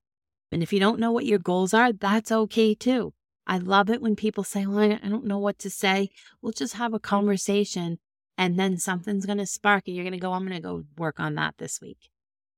And 0.51 0.63
if 0.63 0.73
you 0.73 0.79
don't 0.79 0.99
know 0.99 1.11
what 1.11 1.25
your 1.25 1.39
goals 1.39 1.73
are, 1.73 1.91
that's 1.91 2.31
okay 2.31 2.73
too. 2.73 3.13
I 3.45 3.57
love 3.57 3.89
it 3.89 4.01
when 4.01 4.15
people 4.15 4.43
say, 4.43 4.65
well, 4.65 4.79
I 4.79 5.07
don't 5.07 5.25
know 5.25 5.39
what 5.39 5.59
to 5.59 5.69
say. 5.69 6.09
We'll 6.41 6.53
just 6.53 6.73
have 6.75 6.93
a 6.93 6.99
conversation 6.99 7.99
and 8.37 8.59
then 8.59 8.77
something's 8.77 9.25
going 9.25 9.37
to 9.37 9.45
spark 9.45 9.83
and 9.87 9.95
you're 9.95 10.03
going 10.03 10.13
to 10.13 10.19
go, 10.19 10.33
I'm 10.33 10.45
going 10.45 10.61
to 10.61 10.67
go 10.67 10.83
work 10.97 11.19
on 11.19 11.35
that 11.35 11.55
this 11.57 11.79
week. 11.81 12.09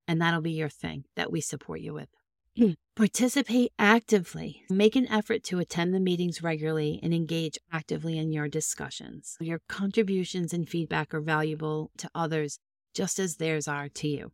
And 0.09 0.19
that'll 0.19 0.41
be 0.41 0.53
your 0.53 0.69
thing 0.69 1.05
that 1.15 1.31
we 1.31 1.39
support 1.39 1.81
you 1.81 1.93
with. 1.93 2.09
Hmm. 2.57 2.71
Participate 2.95 3.71
actively. 3.77 4.63
Make 4.67 4.95
an 4.95 5.07
effort 5.07 5.43
to 5.43 5.59
attend 5.59 5.93
the 5.93 5.99
meetings 5.99 6.41
regularly 6.41 6.99
and 7.03 7.13
engage 7.13 7.59
actively 7.71 8.17
in 8.17 8.31
your 8.31 8.47
discussions. 8.47 9.37
Your 9.39 9.61
contributions 9.69 10.51
and 10.51 10.67
feedback 10.67 11.13
are 11.13 11.21
valuable 11.21 11.91
to 11.97 12.09
others 12.15 12.57
just 12.95 13.19
as 13.19 13.35
theirs 13.35 13.67
are 13.67 13.87
to 13.87 14.07
you. 14.07 14.31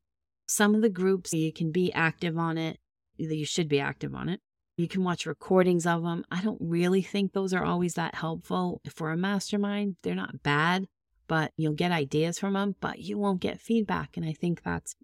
Some 0.48 0.76
of 0.76 0.82
the 0.82 0.90
groups, 0.90 1.34
you 1.34 1.52
can 1.52 1.74
be 1.74 1.92
active 1.92 2.38
on 2.38 2.58
it, 2.58 2.80
you 3.18 3.44
should 3.44 3.68
be 3.68 3.82
active 3.82 4.16
on 4.16 4.30
it. 4.30 4.40
You 4.78 4.88
can 4.88 5.04
watch 5.04 5.26
recordings 5.26 5.86
of 5.86 6.04
them. 6.04 6.24
I 6.32 6.42
don't 6.42 6.62
really 6.62 7.02
think 7.02 7.34
those 7.34 7.54
are 7.54 7.66
always 7.66 7.96
that 7.96 8.16
helpful. 8.16 8.80
For 8.90 9.12
a 9.12 9.18
mastermind, 9.18 9.98
they're 10.04 10.16
not 10.16 10.42
bad, 10.42 10.86
but 11.28 11.52
you'll 11.58 11.74
get 11.74 11.92
ideas 11.92 12.40
from 12.40 12.54
them, 12.54 12.76
but 12.80 13.00
you 13.00 13.18
won't 13.18 13.42
get 13.42 13.60
feedback. 13.60 14.16
And 14.16 14.26
I 14.26 14.32
think 14.32 14.64
that's 14.64 14.96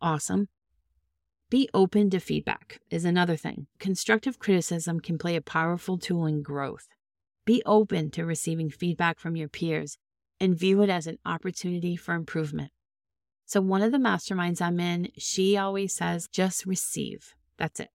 awesome. 0.00 0.48
Be 1.50 1.68
open 1.72 2.10
to 2.10 2.20
feedback 2.20 2.80
is 2.90 3.04
another 3.04 3.36
thing. 3.36 3.66
Constructive 3.78 4.38
criticism 4.38 5.00
can 5.00 5.18
play 5.18 5.36
a 5.36 5.40
powerful 5.40 5.98
tool 5.98 6.26
in 6.26 6.42
growth. 6.42 6.88
Be 7.44 7.62
open 7.66 8.10
to 8.12 8.24
receiving 8.24 8.70
feedback 8.70 9.18
from 9.18 9.36
your 9.36 9.48
peers 9.48 9.98
and 10.40 10.58
view 10.58 10.82
it 10.82 10.90
as 10.90 11.06
an 11.06 11.18
opportunity 11.24 11.96
for 11.96 12.14
improvement. 12.14 12.72
So, 13.46 13.60
one 13.60 13.82
of 13.82 13.92
the 13.92 13.98
masterminds 13.98 14.62
I'm 14.62 14.80
in, 14.80 15.10
she 15.18 15.56
always 15.56 15.94
says, 15.94 16.28
just 16.28 16.64
receive. 16.64 17.34
That's 17.58 17.78
it 17.78 17.90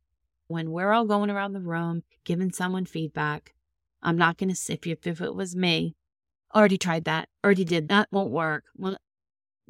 when 0.49 0.71
we're 0.71 0.91
all 0.91 1.05
going 1.05 1.29
around 1.29 1.53
the 1.53 1.61
room 1.61 2.03
giving 2.25 2.51
someone 2.51 2.85
feedback, 2.85 3.53
I'm 4.01 4.17
not 4.17 4.37
going 4.37 4.53
to, 4.53 4.73
if, 4.73 4.85
if 5.07 5.21
it 5.21 5.35
was 5.35 5.55
me, 5.55 5.95
already 6.53 6.77
tried 6.77 7.05
that, 7.05 7.29
already 7.45 7.63
did 7.63 7.87
that, 7.89 8.09
won't 8.11 8.31
work. 8.31 8.65
Well, 8.75 8.97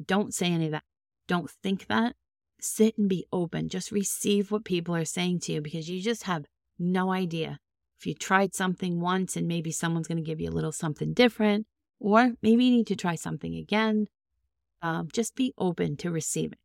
don't 0.04 0.34
say 0.34 0.46
any 0.46 0.66
of 0.66 0.72
that. 0.72 0.84
Don't 1.28 1.50
think 1.50 1.86
that. 1.88 2.16
Sit 2.60 2.98
and 2.98 3.08
be 3.08 3.26
open. 3.32 3.68
Just 3.68 3.90
receive 3.90 4.50
what 4.50 4.64
people 4.64 4.94
are 4.94 5.04
saying 5.04 5.40
to 5.40 5.52
you 5.52 5.60
because 5.60 5.88
you 5.88 6.00
just 6.00 6.24
have 6.24 6.44
no 6.78 7.12
idea. 7.12 7.58
If 7.98 8.06
you 8.06 8.14
tried 8.14 8.54
something 8.54 9.00
once 9.00 9.36
and 9.36 9.46
maybe 9.46 9.70
someone's 9.70 10.08
going 10.08 10.18
to 10.18 10.24
give 10.24 10.40
you 10.40 10.48
a 10.48 10.52
little 10.52 10.72
something 10.72 11.12
different, 11.12 11.66
or 11.98 12.32
maybe 12.42 12.64
you 12.64 12.70
need 12.70 12.86
to 12.88 12.96
try 12.96 13.14
something 13.14 13.54
again, 13.54 14.06
um, 14.82 15.08
just 15.12 15.34
be 15.34 15.52
open 15.58 15.96
to 15.98 16.10
receiving. 16.10 16.58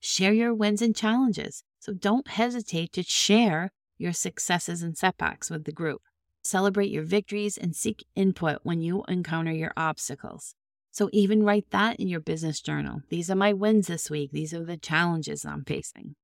Share 0.00 0.32
your 0.32 0.54
wins 0.54 0.80
and 0.80 0.96
challenges. 0.96 1.64
So 1.80 1.92
don't 1.92 2.28
hesitate 2.28 2.92
to 2.92 3.02
share 3.02 3.72
your 3.98 4.12
successes 4.12 4.82
and 4.82 4.96
setbacks 4.96 5.50
with 5.50 5.64
the 5.64 5.72
group. 5.72 6.02
Celebrate 6.42 6.90
your 6.90 7.04
victories 7.04 7.58
and 7.58 7.74
seek 7.74 8.06
input 8.14 8.60
when 8.62 8.80
you 8.80 9.04
encounter 9.08 9.52
your 9.52 9.72
obstacles. 9.76 10.54
So 10.96 11.10
even 11.12 11.42
write 11.42 11.66
that 11.72 12.00
in 12.00 12.08
your 12.08 12.20
business 12.20 12.58
journal. 12.62 13.02
These 13.10 13.30
are 13.30 13.36
my 13.36 13.52
wins 13.52 13.86
this 13.86 14.08
week. 14.08 14.30
These 14.32 14.54
are 14.54 14.64
the 14.64 14.78
challenges 14.78 15.44
I'm 15.44 15.62
facing. 15.62 16.14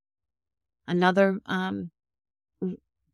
Another 0.87 1.37
um, 1.45 1.91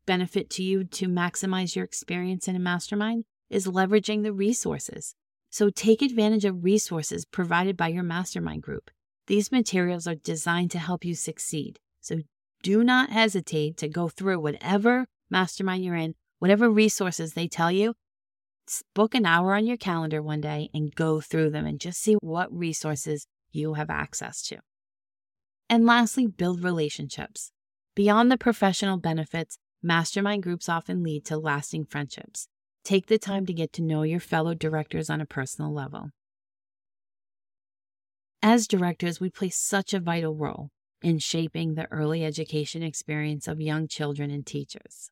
benefit 0.06 0.48
to 0.52 0.62
you 0.62 0.84
to 0.84 1.06
maximize 1.06 1.76
your 1.76 1.84
experience 1.84 2.48
in 2.48 2.56
a 2.56 2.58
mastermind 2.58 3.26
is 3.50 3.66
leveraging 3.66 4.22
the 4.22 4.32
resources. 4.32 5.14
So 5.50 5.68
take 5.68 6.00
advantage 6.00 6.46
of 6.46 6.64
resources 6.64 7.26
provided 7.26 7.76
by 7.76 7.88
your 7.88 8.04
mastermind 8.04 8.62
group. 8.62 8.90
These 9.26 9.52
materials 9.52 10.06
are 10.06 10.14
designed 10.14 10.70
to 10.70 10.78
help 10.78 11.04
you 11.04 11.14
succeed. 11.14 11.78
So 12.00 12.20
do 12.62 12.82
not 12.82 13.10
hesitate 13.10 13.76
to 13.76 13.88
go 13.88 14.08
through 14.08 14.40
whatever 14.40 15.08
mastermind 15.28 15.84
you're 15.84 15.94
in, 15.94 16.14
whatever 16.38 16.70
resources 16.70 17.34
they 17.34 17.48
tell 17.48 17.70
you. 17.70 17.96
Book 18.94 19.14
an 19.14 19.26
hour 19.26 19.54
on 19.54 19.66
your 19.66 19.76
calendar 19.76 20.22
one 20.22 20.40
day 20.40 20.70
and 20.72 20.94
go 20.94 21.20
through 21.20 21.50
them 21.50 21.66
and 21.66 21.80
just 21.80 22.00
see 22.00 22.14
what 22.20 22.56
resources 22.56 23.26
you 23.50 23.74
have 23.74 23.90
access 23.90 24.42
to. 24.42 24.58
And 25.68 25.86
lastly, 25.86 26.26
build 26.26 26.62
relationships. 26.62 27.52
Beyond 27.94 28.30
the 28.30 28.36
professional 28.36 28.98
benefits, 28.98 29.58
mastermind 29.82 30.42
groups 30.42 30.68
often 30.68 31.02
lead 31.02 31.24
to 31.26 31.38
lasting 31.38 31.86
friendships. 31.86 32.48
Take 32.84 33.06
the 33.06 33.18
time 33.18 33.46
to 33.46 33.52
get 33.52 33.72
to 33.74 33.82
know 33.82 34.02
your 34.02 34.20
fellow 34.20 34.54
directors 34.54 35.10
on 35.10 35.20
a 35.20 35.26
personal 35.26 35.72
level. 35.72 36.10
As 38.42 38.66
directors, 38.66 39.20
we 39.20 39.30
play 39.30 39.50
such 39.50 39.92
a 39.92 40.00
vital 40.00 40.34
role 40.34 40.70
in 41.02 41.18
shaping 41.18 41.74
the 41.74 41.90
early 41.90 42.24
education 42.24 42.82
experience 42.82 43.46
of 43.46 43.60
young 43.60 43.86
children 43.86 44.30
and 44.30 44.46
teachers. 44.46 45.10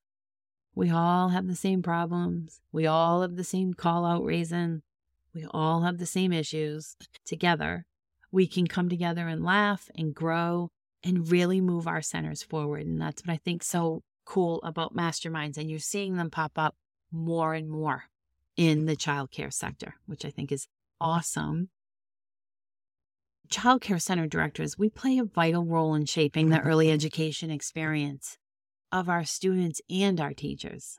We 0.78 0.90
all 0.90 1.30
have 1.30 1.48
the 1.48 1.56
same 1.56 1.82
problems. 1.82 2.60
We 2.70 2.86
all 2.86 3.22
have 3.22 3.34
the 3.34 3.42
same 3.42 3.74
call 3.74 4.06
out 4.06 4.22
reason. 4.22 4.84
We 5.34 5.44
all 5.50 5.82
have 5.82 5.98
the 5.98 6.06
same 6.06 6.32
issues. 6.32 6.94
Together, 7.26 7.84
we 8.30 8.46
can 8.46 8.68
come 8.68 8.88
together 8.88 9.26
and 9.26 9.42
laugh 9.42 9.88
and 9.96 10.14
grow 10.14 10.70
and 11.02 11.28
really 11.32 11.60
move 11.60 11.88
our 11.88 12.00
centers 12.00 12.44
forward. 12.44 12.86
And 12.86 13.00
that's 13.00 13.26
what 13.26 13.32
I 13.32 13.38
think 13.38 13.64
so 13.64 14.04
cool 14.24 14.60
about 14.62 14.94
masterminds. 14.94 15.58
And 15.58 15.68
you're 15.68 15.80
seeing 15.80 16.14
them 16.14 16.30
pop 16.30 16.52
up 16.54 16.76
more 17.10 17.54
and 17.54 17.68
more 17.68 18.04
in 18.56 18.86
the 18.86 18.94
childcare 18.94 19.52
sector, 19.52 19.94
which 20.06 20.24
I 20.24 20.30
think 20.30 20.52
is 20.52 20.68
awesome. 21.00 21.70
Childcare 23.50 24.00
center 24.00 24.28
directors, 24.28 24.78
we 24.78 24.90
play 24.90 25.18
a 25.18 25.24
vital 25.24 25.64
role 25.64 25.96
in 25.96 26.04
shaping 26.04 26.50
the 26.50 26.60
early 26.60 26.88
education 26.88 27.50
experience 27.50 28.38
of 28.92 29.08
our 29.08 29.24
students 29.24 29.80
and 29.90 30.20
our 30.20 30.32
teachers. 30.32 30.98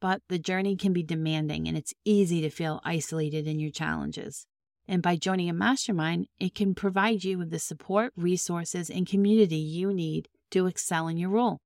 But 0.00 0.22
the 0.28 0.38
journey 0.38 0.76
can 0.76 0.92
be 0.92 1.02
demanding 1.02 1.68
and 1.68 1.76
it's 1.76 1.94
easy 2.04 2.40
to 2.42 2.50
feel 2.50 2.80
isolated 2.84 3.46
in 3.46 3.58
your 3.58 3.70
challenges. 3.70 4.46
And 4.88 5.02
by 5.02 5.16
joining 5.16 5.48
a 5.48 5.54
mastermind, 5.54 6.26
it 6.38 6.54
can 6.54 6.74
provide 6.74 7.24
you 7.24 7.38
with 7.38 7.50
the 7.50 7.58
support, 7.58 8.12
resources, 8.16 8.88
and 8.88 9.06
community 9.06 9.56
you 9.56 9.92
need 9.92 10.28
to 10.50 10.66
excel 10.66 11.08
in 11.08 11.16
your 11.16 11.30
role. 11.30 11.58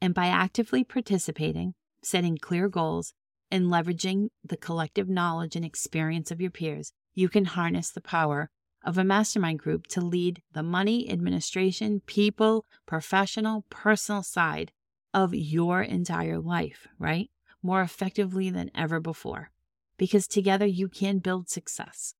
And 0.00 0.14
by 0.14 0.26
actively 0.26 0.84
participating, 0.84 1.74
setting 2.02 2.36
clear 2.36 2.68
goals, 2.68 3.14
and 3.50 3.66
leveraging 3.66 4.28
the 4.44 4.56
collective 4.56 5.08
knowledge 5.08 5.56
and 5.56 5.64
experience 5.64 6.30
of 6.30 6.40
your 6.40 6.50
peers, 6.50 6.92
you 7.14 7.28
can 7.28 7.46
harness 7.46 7.90
the 7.90 8.00
power 8.00 8.50
of 8.88 8.96
a 8.96 9.04
mastermind 9.04 9.58
group 9.58 9.86
to 9.86 10.00
lead 10.00 10.40
the 10.54 10.62
money, 10.62 11.10
administration, 11.10 12.00
people, 12.06 12.64
professional, 12.86 13.66
personal 13.68 14.22
side 14.22 14.72
of 15.12 15.34
your 15.34 15.82
entire 15.82 16.38
life, 16.38 16.88
right? 16.98 17.30
More 17.62 17.82
effectively 17.82 18.48
than 18.48 18.70
ever 18.74 18.98
before. 18.98 19.50
Because 19.98 20.26
together 20.26 20.64
you 20.64 20.88
can 20.88 21.18
build 21.18 21.50
success. 21.50 22.14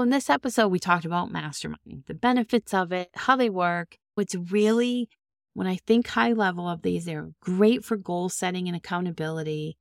In 0.00 0.08
this 0.08 0.30
episode, 0.30 0.68
we 0.68 0.78
talked 0.78 1.04
about 1.04 1.30
masterminding, 1.30 2.06
the 2.06 2.14
benefits 2.14 2.72
of 2.72 2.90
it, 2.90 3.10
how 3.12 3.36
they 3.36 3.50
work. 3.50 3.98
What's 4.14 4.34
really, 4.34 5.10
when 5.52 5.66
I 5.66 5.76
think 5.76 6.06
high 6.06 6.32
level 6.32 6.66
of 6.66 6.80
these, 6.80 7.04
they're 7.04 7.32
great 7.42 7.84
for 7.84 7.98
goal 7.98 8.30
setting 8.30 8.66
and 8.66 8.74
accountability, 8.74 9.76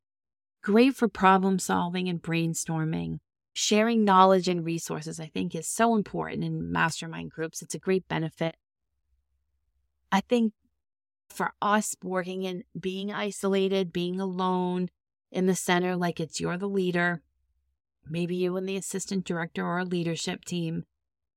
great 0.62 0.94
for 0.94 1.08
problem 1.08 1.58
solving 1.58 2.10
and 2.10 2.22
brainstorming. 2.22 3.20
Sharing 3.54 4.04
knowledge 4.04 4.48
and 4.48 4.66
resources, 4.66 5.20
I 5.20 5.28
think, 5.28 5.54
is 5.54 5.68
so 5.68 5.96
important 5.96 6.44
in 6.44 6.72
mastermind 6.72 7.32
groups. 7.32 7.62
It's 7.62 7.76
a 7.76 7.80
great 7.80 8.08
benefit. 8.08 8.56
I 10.12 10.22
think 10.22 10.54
for 11.30 11.54
us 11.62 11.96
working 12.04 12.44
in 12.44 12.64
being 12.80 13.12
isolated, 13.12 13.94
being 13.94 14.20
alone 14.20 14.90
in 15.32 15.46
the 15.46 15.56
center, 15.56 15.96
like 15.96 16.20
it's 16.20 16.40
you're 16.40 16.58
the 16.58 16.68
leader, 16.68 17.22
maybe 18.10 18.36
you 18.36 18.56
and 18.58 18.68
the 18.68 18.78
assistant 18.78 19.26
director 19.26 19.66
or 19.66 19.80
a 19.80 19.86
leadership 19.86 20.46
team. 20.46 20.84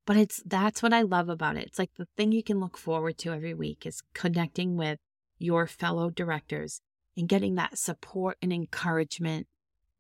But 0.05 0.17
it's 0.17 0.43
that's 0.47 0.83
what 0.83 0.93
I 0.93 1.03
love 1.03 1.29
about 1.29 1.57
it. 1.57 1.65
It's 1.67 1.79
like 1.79 1.95
the 1.97 2.07
thing 2.17 2.33
you 2.33 2.43
can 2.43 2.61
look 2.61 2.79
forward 2.79 3.19
to 3.19 3.33
every 3.33 3.55
week 3.55 3.85
is 3.87 4.03
connecting 4.15 4.77
with 4.77 4.99
your 5.39 5.67
fellow 5.67 6.11
directors 6.11 6.81
and 7.17 7.29
getting 7.29 7.57
that 7.57 7.79
support 7.79 8.37
and 8.41 8.53
encouragement, 8.53 9.49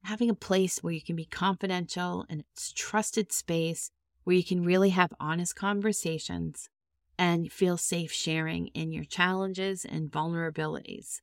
having 0.07 0.31
a 0.31 0.35
place 0.35 0.79
where 0.79 0.92
you 0.92 1.03
can 1.03 1.16
be 1.16 1.25
confidential 1.25 2.25
and 2.29 2.45
it's 2.53 2.73
trusted 2.73 3.33
space 3.33 3.90
where 4.25 4.37
you 4.37 4.45
can 4.45 4.64
really 4.64 4.90
have 4.90 5.12
honest 5.21 5.55
conversations 5.55 6.69
and 7.19 7.53
feel 7.53 7.77
safe 7.77 8.12
sharing 8.12 8.69
in 8.69 8.92
your 8.92 9.05
challenges 9.05 9.85
and 9.85 10.11
vulnerabilities. 10.11 11.21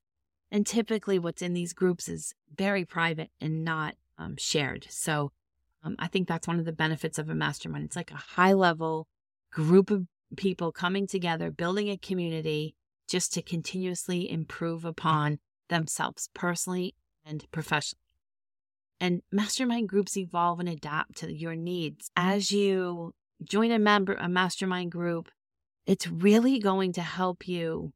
And 0.51 0.65
typically, 0.65 1.17
what's 1.19 1.41
in 1.41 1.53
these 1.53 1.73
groups 1.73 2.07
is 2.07 2.33
very 2.55 2.85
private 2.85 3.31
and 3.41 3.63
not 3.63 3.95
um, 4.17 4.35
shared. 4.37 4.87
So 4.89 5.31
um, 5.83 5.95
I 5.99 6.07
think 6.07 6.27
that's 6.27 6.47
one 6.47 6.59
of 6.59 6.65
the 6.65 6.71
benefits 6.71 7.17
of 7.17 7.29
a 7.29 7.35
mastermind. 7.35 7.85
It's 7.85 7.95
like 7.95 8.11
a 8.11 8.15
high 8.15 8.53
level 8.53 9.07
group 9.51 9.91
of 9.91 10.07
people 10.35 10.71
coming 10.71 11.07
together, 11.07 11.51
building 11.51 11.89
a 11.89 11.97
community 11.97 12.75
just 13.07 13.33
to 13.33 13.41
continuously 13.41 14.29
improve 14.29 14.85
upon 14.85 15.39
themselves 15.69 16.29
personally 16.33 16.95
and 17.25 17.45
professionally. 17.51 18.02
And 19.03 19.21
mastermind 19.33 19.89
groups 19.89 20.15
evolve 20.15 20.61
and 20.61 20.69
adapt 20.69 21.17
to 21.17 21.33
your 21.33 21.57
needs. 21.57 22.09
As 22.15 22.53
you 22.53 23.13
join 23.43 23.69
a 23.69 23.77
member, 23.77 24.13
a 24.13 24.29
mastermind 24.29 24.93
group, 24.93 25.29
it's 25.85 26.07
really 26.07 26.57
going 26.57 26.93
to 26.93 27.01
help 27.01 27.45
you 27.45 27.91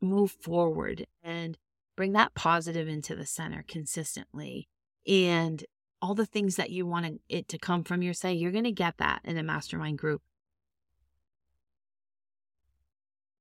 move 0.00 0.30
forward 0.30 1.06
and 1.22 1.58
bring 1.94 2.12
that 2.12 2.32
positive 2.32 2.88
into 2.88 3.14
the 3.14 3.26
center 3.26 3.66
consistently 3.68 4.66
and 5.06 5.62
all 6.00 6.14
the 6.14 6.24
things 6.24 6.56
that 6.56 6.70
you 6.70 6.86
want 6.86 7.20
it 7.28 7.46
to 7.48 7.58
come 7.58 7.84
from 7.84 8.00
your 8.00 8.14
say, 8.14 8.32
you're 8.32 8.50
going 8.50 8.64
to 8.64 8.72
get 8.72 8.96
that 8.96 9.20
in 9.24 9.36
a 9.36 9.42
mastermind 9.42 9.98
group. 9.98 10.22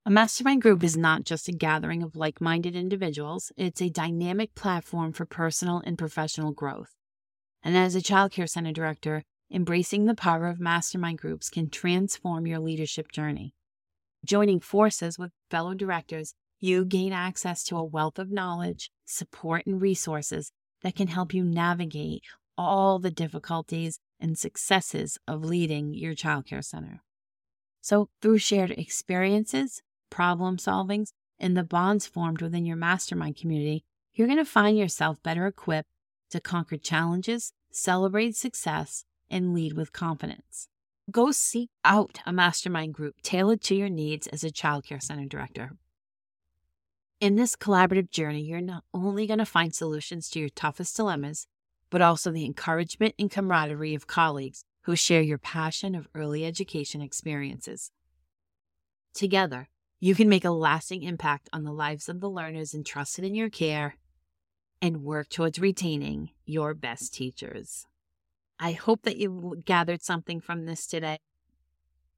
A 0.05 0.09
mastermind 0.09 0.61
group 0.61 0.83
is 0.83 0.97
not 0.97 1.23
just 1.23 1.47
a 1.47 1.53
gathering 1.53 2.03
of 2.03 2.17
like 2.17 2.41
minded 2.41 2.75
individuals, 2.75 3.53
it's 3.55 3.81
a 3.81 3.89
dynamic 3.89 4.53
platform 4.53 5.13
for 5.13 5.25
personal 5.25 5.81
and 5.85 5.97
professional 5.97 6.51
growth. 6.51 6.93
And 7.63 7.77
as 7.77 7.95
a 7.95 8.01
child 8.01 8.33
care 8.33 8.45
center 8.45 8.73
director, 8.73 9.23
embracing 9.49 10.03
the 10.05 10.13
power 10.13 10.47
of 10.47 10.59
mastermind 10.59 11.19
groups 11.19 11.49
can 11.49 11.69
transform 11.69 12.45
your 12.45 12.59
leadership 12.59 13.13
journey. 13.13 13.53
Joining 14.25 14.59
forces 14.59 15.17
with 15.17 15.31
fellow 15.49 15.73
directors, 15.73 16.33
you 16.59 16.83
gain 16.83 17.13
access 17.13 17.63
to 17.63 17.77
a 17.77 17.85
wealth 17.85 18.19
of 18.19 18.29
knowledge, 18.29 18.91
support, 19.05 19.65
and 19.65 19.81
resources 19.81 20.51
that 20.81 20.97
can 20.97 21.07
help 21.07 21.33
you 21.33 21.45
navigate 21.45 22.23
all 22.57 22.99
the 22.99 23.09
difficulties 23.09 24.01
and 24.19 24.37
successes 24.37 25.17
of 25.29 25.45
leading 25.45 25.93
your 25.93 26.13
childcare 26.13 26.63
center. 26.63 27.01
So, 27.79 28.09
through 28.21 28.39
shared 28.39 28.71
experiences, 28.71 29.81
problem 30.13 30.57
solvings, 30.57 31.11
and 31.39 31.57
the 31.57 31.63
bonds 31.63 32.05
formed 32.05 32.39
within 32.39 32.67
your 32.67 32.77
mastermind 32.77 33.35
community, 33.35 33.83
you're 34.13 34.27
going 34.27 34.37
to 34.37 34.45
find 34.45 34.77
yourself 34.77 35.17
better 35.23 35.47
equipped 35.47 35.89
to 36.29 36.39
conquer 36.39 36.77
challenges, 36.77 37.51
celebrate 37.71 38.35
success, 38.35 39.05
and 39.31 39.55
lead 39.55 39.73
with 39.73 39.91
confidence. 39.91 40.67
Go 41.09 41.31
seek 41.31 41.71
out 41.83 42.19
a 42.27 42.31
mastermind 42.31 42.93
group 42.93 43.15
tailored 43.23 43.61
to 43.63 43.75
your 43.75 43.89
needs 43.89 44.27
as 44.27 44.43
a 44.43 44.51
childcare 44.51 45.01
center 45.01 45.25
director. 45.25 45.71
In 47.19 47.35
this 47.35 47.55
collaborative 47.55 48.11
journey, 48.11 48.43
you're 48.43 48.61
not 48.61 48.83
only 48.93 49.25
going 49.25 49.39
to 49.39 49.45
find 49.45 49.73
solutions 49.73 50.29
to 50.29 50.39
your 50.39 50.49
toughest 50.49 50.95
dilemmas, 50.95 51.47
but 51.89 52.01
also 52.01 52.31
the 52.31 52.45
encouragement 52.45 53.15
and 53.17 53.31
camaraderie 53.31 53.95
of 53.95 54.05
colleagues 54.05 54.63
who 54.83 54.95
share 54.95 55.21
your 55.21 55.39
passion 55.39 55.95
of 55.95 56.07
early 56.13 56.45
education 56.45 57.01
experiences. 57.01 57.89
Together, 59.15 59.69
you 60.03 60.15
can 60.15 60.27
make 60.27 60.43
a 60.43 60.51
lasting 60.51 61.01
impact 61.01 61.47
on 61.53 61.63
the 61.63 61.71
lives 61.71 62.09
of 62.09 62.19
the 62.19 62.29
learners 62.29 62.73
entrusted 62.73 63.23
in 63.23 63.33
your 63.33 63.49
care 63.49 63.95
and 64.81 65.01
work 65.01 65.29
towards 65.29 65.59
retaining 65.59 66.29
your 66.43 66.73
best 66.73 67.13
teachers. 67.13 67.85
I 68.59 68.73
hope 68.73 69.03
that 69.03 69.15
you 69.15 69.63
gathered 69.63 70.03
something 70.03 70.41
from 70.41 70.65
this 70.65 70.87
today. 70.87 71.19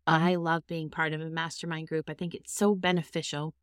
Um 0.08 0.24
I 0.24 0.34
love 0.34 0.66
being 0.66 0.90
part 0.90 1.14
of 1.14 1.22
a 1.22 1.30
mastermind 1.30 1.88
group. 1.88 2.10
I 2.10 2.16
think 2.16 2.34
it's 2.34 2.52
so 2.52 2.74
beneficial 2.74 3.54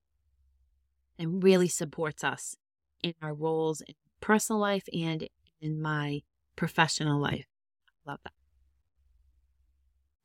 and 1.18 1.42
really 1.42 1.66
supports 1.66 2.22
us 2.22 2.56
in 3.02 3.14
our 3.20 3.34
roles 3.34 3.80
in 3.80 3.94
personal 4.20 4.60
life 4.60 4.84
and 4.92 5.26
in 5.60 5.82
my 5.82 6.20
professional 6.54 7.20
life. 7.20 7.46
I 7.88 8.12
love 8.12 8.20
that. 8.22 8.34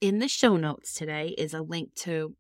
In 0.02 0.20
the 0.20 0.28
show 0.28 0.56
notes 0.56 0.94
today 0.94 1.30
is 1.36 1.56
a 1.56 1.64
link 1.64 1.96
to 2.06 2.36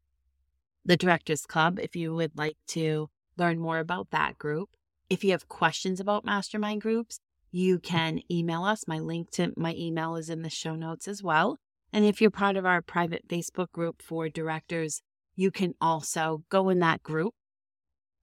the 0.87 0.97
Directors 0.97 1.45
Club 1.45 1.79
if 1.79 1.95
you 1.95 2.15
would 2.15 2.37
like 2.37 2.57
to 2.67 3.09
learn 3.37 3.59
more 3.59 3.77
about 3.77 4.09
that 4.11 4.37
group. 4.37 4.69
If 5.09 5.23
you 5.23 5.31
have 5.31 5.47
questions 5.47 5.99
about 5.99 6.25
mastermind 6.25 6.81
groups, 6.81 7.19
you 7.51 7.77
can 7.77 8.21
email 8.31 8.63
us. 8.63 8.87
My 8.87 8.97
link 8.97 9.29
to 9.31 9.53
my 9.55 9.75
email 9.75 10.15
is 10.15 10.29
in 10.29 10.41
the 10.41 10.49
show 10.49 10.75
notes 10.75 11.07
as 11.07 11.21
well. 11.21 11.57
And 11.93 12.05
if 12.05 12.21
you're 12.21 12.31
part 12.31 12.55
of 12.55 12.65
our 12.65 12.81
private 12.81 13.27
Facebook 13.27 13.71
group 13.71 14.01
for 14.01 14.29
directors, 14.29 15.01
you 15.35 15.51
can 15.51 15.73
also 15.79 16.43
go 16.49 16.69
in 16.69 16.79
that 16.79 17.03
group. 17.03 17.33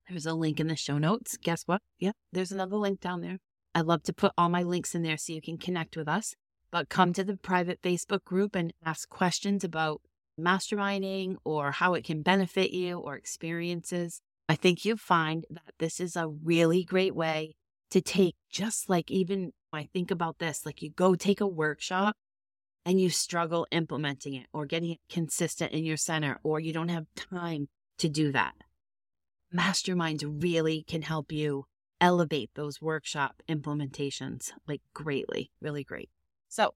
There's 0.09 0.27
a 0.27 0.35
link 0.35 0.59
in 0.59 0.67
the 0.67 0.77
show 0.77 0.99
notes. 0.99 1.37
Guess 1.37 1.65
what? 1.67 1.83
Yep, 1.99 2.17
there's 2.33 2.53
another 2.53 2.77
link 2.77 3.01
down 3.01 3.21
there. 3.21 3.39
I 3.75 3.83
love 3.83 4.03
to 4.05 4.13
put 4.13 4.33
all 4.37 4.49
my 4.49 4.63
links 4.63 4.95
in 4.95 5.03
there 5.03 5.17
so 5.17 5.33
you 5.33 5.43
can 5.43 5.59
connect 5.59 5.97
with 5.97 6.09
us. 6.09 6.35
But 6.71 6.89
come 6.89 7.13
to 7.13 7.25
the 7.25 7.37
private 7.37 7.81
Facebook 7.83 8.25
group 8.25 8.55
and 8.55 8.73
ask 8.85 9.09
questions 9.09 9.65
about 9.65 10.01
masterminding 10.41 11.37
or 11.45 11.73
how 11.73 11.95
it 11.95 12.05
can 12.05 12.23
benefit 12.23 12.71
you 12.71 12.99
or 12.99 13.15
experiences. 13.15 14.21
I 14.49 14.57
think 14.57 14.85
you'll 14.85 14.97
find 14.97 15.47
that 15.51 15.75
this 15.79 16.01
is 16.01 16.17
a 16.17 16.29
really 16.29 16.85
great 16.85 17.15
way 17.15 17.57
to 17.91 18.01
take, 18.01 18.37
just 18.51 18.89
like 18.89 19.11
even 19.11 19.53
I 19.73 19.89
think 19.93 20.11
about 20.11 20.39
this, 20.39 20.65
like 20.65 20.83
you 20.83 20.91
go 20.91 21.15
take 21.15 21.41
a 21.41 21.47
workshop 21.47 22.17
and 22.85 23.01
you 23.01 23.09
struggle 23.11 23.67
implementing 23.71 24.35
it 24.35 24.47
or 24.53 24.67
getting 24.67 24.91
it 24.91 25.01
consistent 25.09 25.73
in 25.73 25.85
your 25.85 25.97
center, 25.97 26.39
or 26.43 26.61
you 26.61 26.73
don't 26.73 26.91
have 26.91 27.07
time 27.17 27.69
to 27.99 28.09
do 28.09 28.31
that. 28.33 28.55
Masterminds 29.55 30.43
really 30.43 30.85
can 30.87 31.03
help 31.03 31.33
you 31.33 31.65
elevate 32.01 32.51
those 32.55 32.83
workshop 32.83 33.43
implementations 33.49 34.53
like 34.67 34.83
greatly, 34.93 35.51
really 35.61 35.85
great. 35.85 36.11
So 36.49 36.75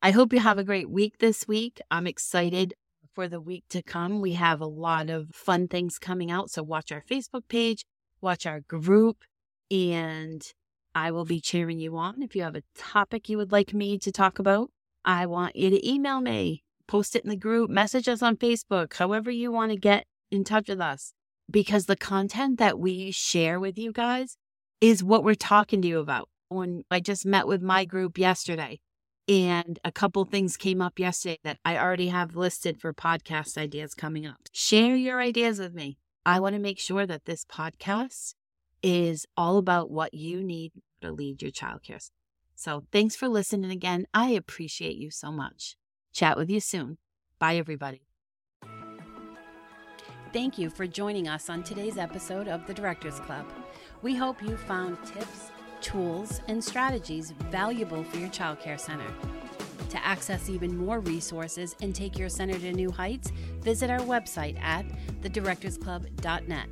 I 0.00 0.12
hope 0.12 0.32
you 0.32 0.38
have 0.38 0.58
a 0.58 0.64
great 0.64 0.88
week 0.88 1.18
this 1.18 1.48
week. 1.48 1.80
I'm 1.90 2.06
excited 2.06 2.74
for 3.18 3.26
the 3.26 3.40
week 3.40 3.64
to 3.68 3.82
come. 3.82 4.20
We 4.20 4.34
have 4.34 4.60
a 4.60 4.66
lot 4.66 5.10
of 5.10 5.30
fun 5.32 5.66
things 5.66 5.98
coming 5.98 6.30
out. 6.30 6.50
So 6.50 6.62
watch 6.62 6.92
our 6.92 7.02
Facebook 7.02 7.48
page, 7.48 7.84
watch 8.20 8.46
our 8.46 8.60
group, 8.60 9.24
and 9.72 10.40
I 10.94 11.10
will 11.10 11.24
be 11.24 11.40
cheering 11.40 11.80
you 11.80 11.96
on. 11.96 12.22
If 12.22 12.36
you 12.36 12.44
have 12.44 12.54
a 12.54 12.62
topic 12.76 13.28
you 13.28 13.36
would 13.36 13.50
like 13.50 13.74
me 13.74 13.98
to 13.98 14.12
talk 14.12 14.38
about, 14.38 14.70
I 15.04 15.26
want 15.26 15.56
you 15.56 15.68
to 15.68 15.84
email 15.84 16.20
me, 16.20 16.62
post 16.86 17.16
it 17.16 17.24
in 17.24 17.30
the 17.30 17.34
group, 17.34 17.70
message 17.70 18.06
us 18.06 18.22
on 18.22 18.36
Facebook, 18.36 18.94
however 18.94 19.32
you 19.32 19.50
want 19.50 19.72
to 19.72 19.76
get 19.76 20.04
in 20.30 20.44
touch 20.44 20.68
with 20.68 20.80
us. 20.80 21.12
Because 21.50 21.86
the 21.86 21.96
content 21.96 22.60
that 22.60 22.78
we 22.78 23.10
share 23.10 23.58
with 23.58 23.76
you 23.76 23.90
guys 23.90 24.36
is 24.80 25.02
what 25.02 25.24
we're 25.24 25.34
talking 25.34 25.82
to 25.82 25.88
you 25.88 25.98
about. 25.98 26.28
When 26.50 26.84
I 26.88 27.00
just 27.00 27.26
met 27.26 27.48
with 27.48 27.62
my 27.62 27.84
group 27.84 28.16
yesterday, 28.16 28.78
and 29.28 29.78
a 29.84 29.92
couple 29.92 30.24
things 30.24 30.56
came 30.56 30.80
up 30.80 30.98
yesterday 30.98 31.38
that 31.44 31.58
I 31.64 31.76
already 31.76 32.08
have 32.08 32.34
listed 32.34 32.80
for 32.80 32.92
podcast 32.94 33.58
ideas 33.58 33.94
coming 33.94 34.26
up. 34.26 34.48
Share 34.52 34.96
your 34.96 35.20
ideas 35.20 35.58
with 35.58 35.74
me. 35.74 35.98
I 36.24 36.40
want 36.40 36.54
to 36.54 36.60
make 36.60 36.78
sure 36.78 37.06
that 37.06 37.26
this 37.26 37.44
podcast 37.44 38.34
is 38.82 39.26
all 39.36 39.58
about 39.58 39.90
what 39.90 40.14
you 40.14 40.42
need 40.42 40.72
to 41.00 41.12
lead 41.12 41.42
your 41.42 41.50
child 41.50 41.82
childcare. 41.82 42.10
So 42.54 42.84
thanks 42.90 43.14
for 43.14 43.28
listening 43.28 43.70
again. 43.70 44.06
I 44.12 44.30
appreciate 44.30 44.96
you 44.96 45.10
so 45.10 45.30
much. 45.30 45.76
Chat 46.12 46.36
with 46.36 46.50
you 46.50 46.60
soon. 46.60 46.98
Bye, 47.38 47.56
everybody. 47.56 48.02
Thank 50.32 50.58
you 50.58 50.68
for 50.68 50.86
joining 50.86 51.28
us 51.28 51.48
on 51.48 51.62
today's 51.62 51.96
episode 51.96 52.48
of 52.48 52.66
the 52.66 52.74
Directors 52.74 53.20
Club. 53.20 53.46
We 54.02 54.14
hope 54.14 54.42
you 54.42 54.56
found 54.56 54.98
tips, 55.06 55.50
tools, 55.80 56.40
and 56.48 56.62
strategies 56.62 57.32
valuable 57.50 58.04
for 58.04 58.18
your 58.18 58.28
childcare 58.28 58.78
center. 58.78 59.06
To 59.90 60.04
access 60.04 60.50
even 60.50 60.76
more 60.76 61.00
resources 61.00 61.74
and 61.80 61.94
take 61.94 62.18
your 62.18 62.28
center 62.28 62.58
to 62.58 62.72
new 62.72 62.90
heights, 62.90 63.30
visit 63.60 63.90
our 63.90 64.00
website 64.00 64.60
at 64.62 64.84
thedirectorsclub.net. 65.22 66.68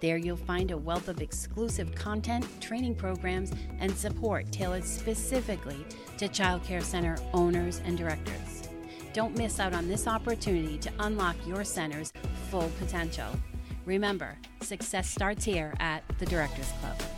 There 0.00 0.16
you'll 0.18 0.36
find 0.36 0.70
a 0.70 0.76
wealth 0.76 1.08
of 1.08 1.20
exclusive 1.20 1.94
content, 1.94 2.46
training 2.60 2.94
programs, 2.94 3.52
and 3.78 3.90
support 3.96 4.52
tailored 4.52 4.84
specifically 4.84 5.84
to 6.18 6.28
childcare 6.28 6.82
center 6.82 7.16
owners 7.32 7.80
and 7.84 7.96
directors. 7.96 8.68
Don't 9.12 9.36
miss 9.36 9.58
out 9.58 9.72
on 9.72 9.88
this 9.88 10.06
opportunity 10.06 10.76
to 10.78 10.90
unlock 11.00 11.36
your 11.46 11.64
center's 11.64 12.12
full 12.50 12.70
potential. 12.78 13.28
Remember, 13.86 14.36
success 14.60 15.08
starts 15.08 15.44
here 15.44 15.72
at 15.80 16.02
the 16.18 16.26
Directors 16.26 16.70
Club. 16.80 17.15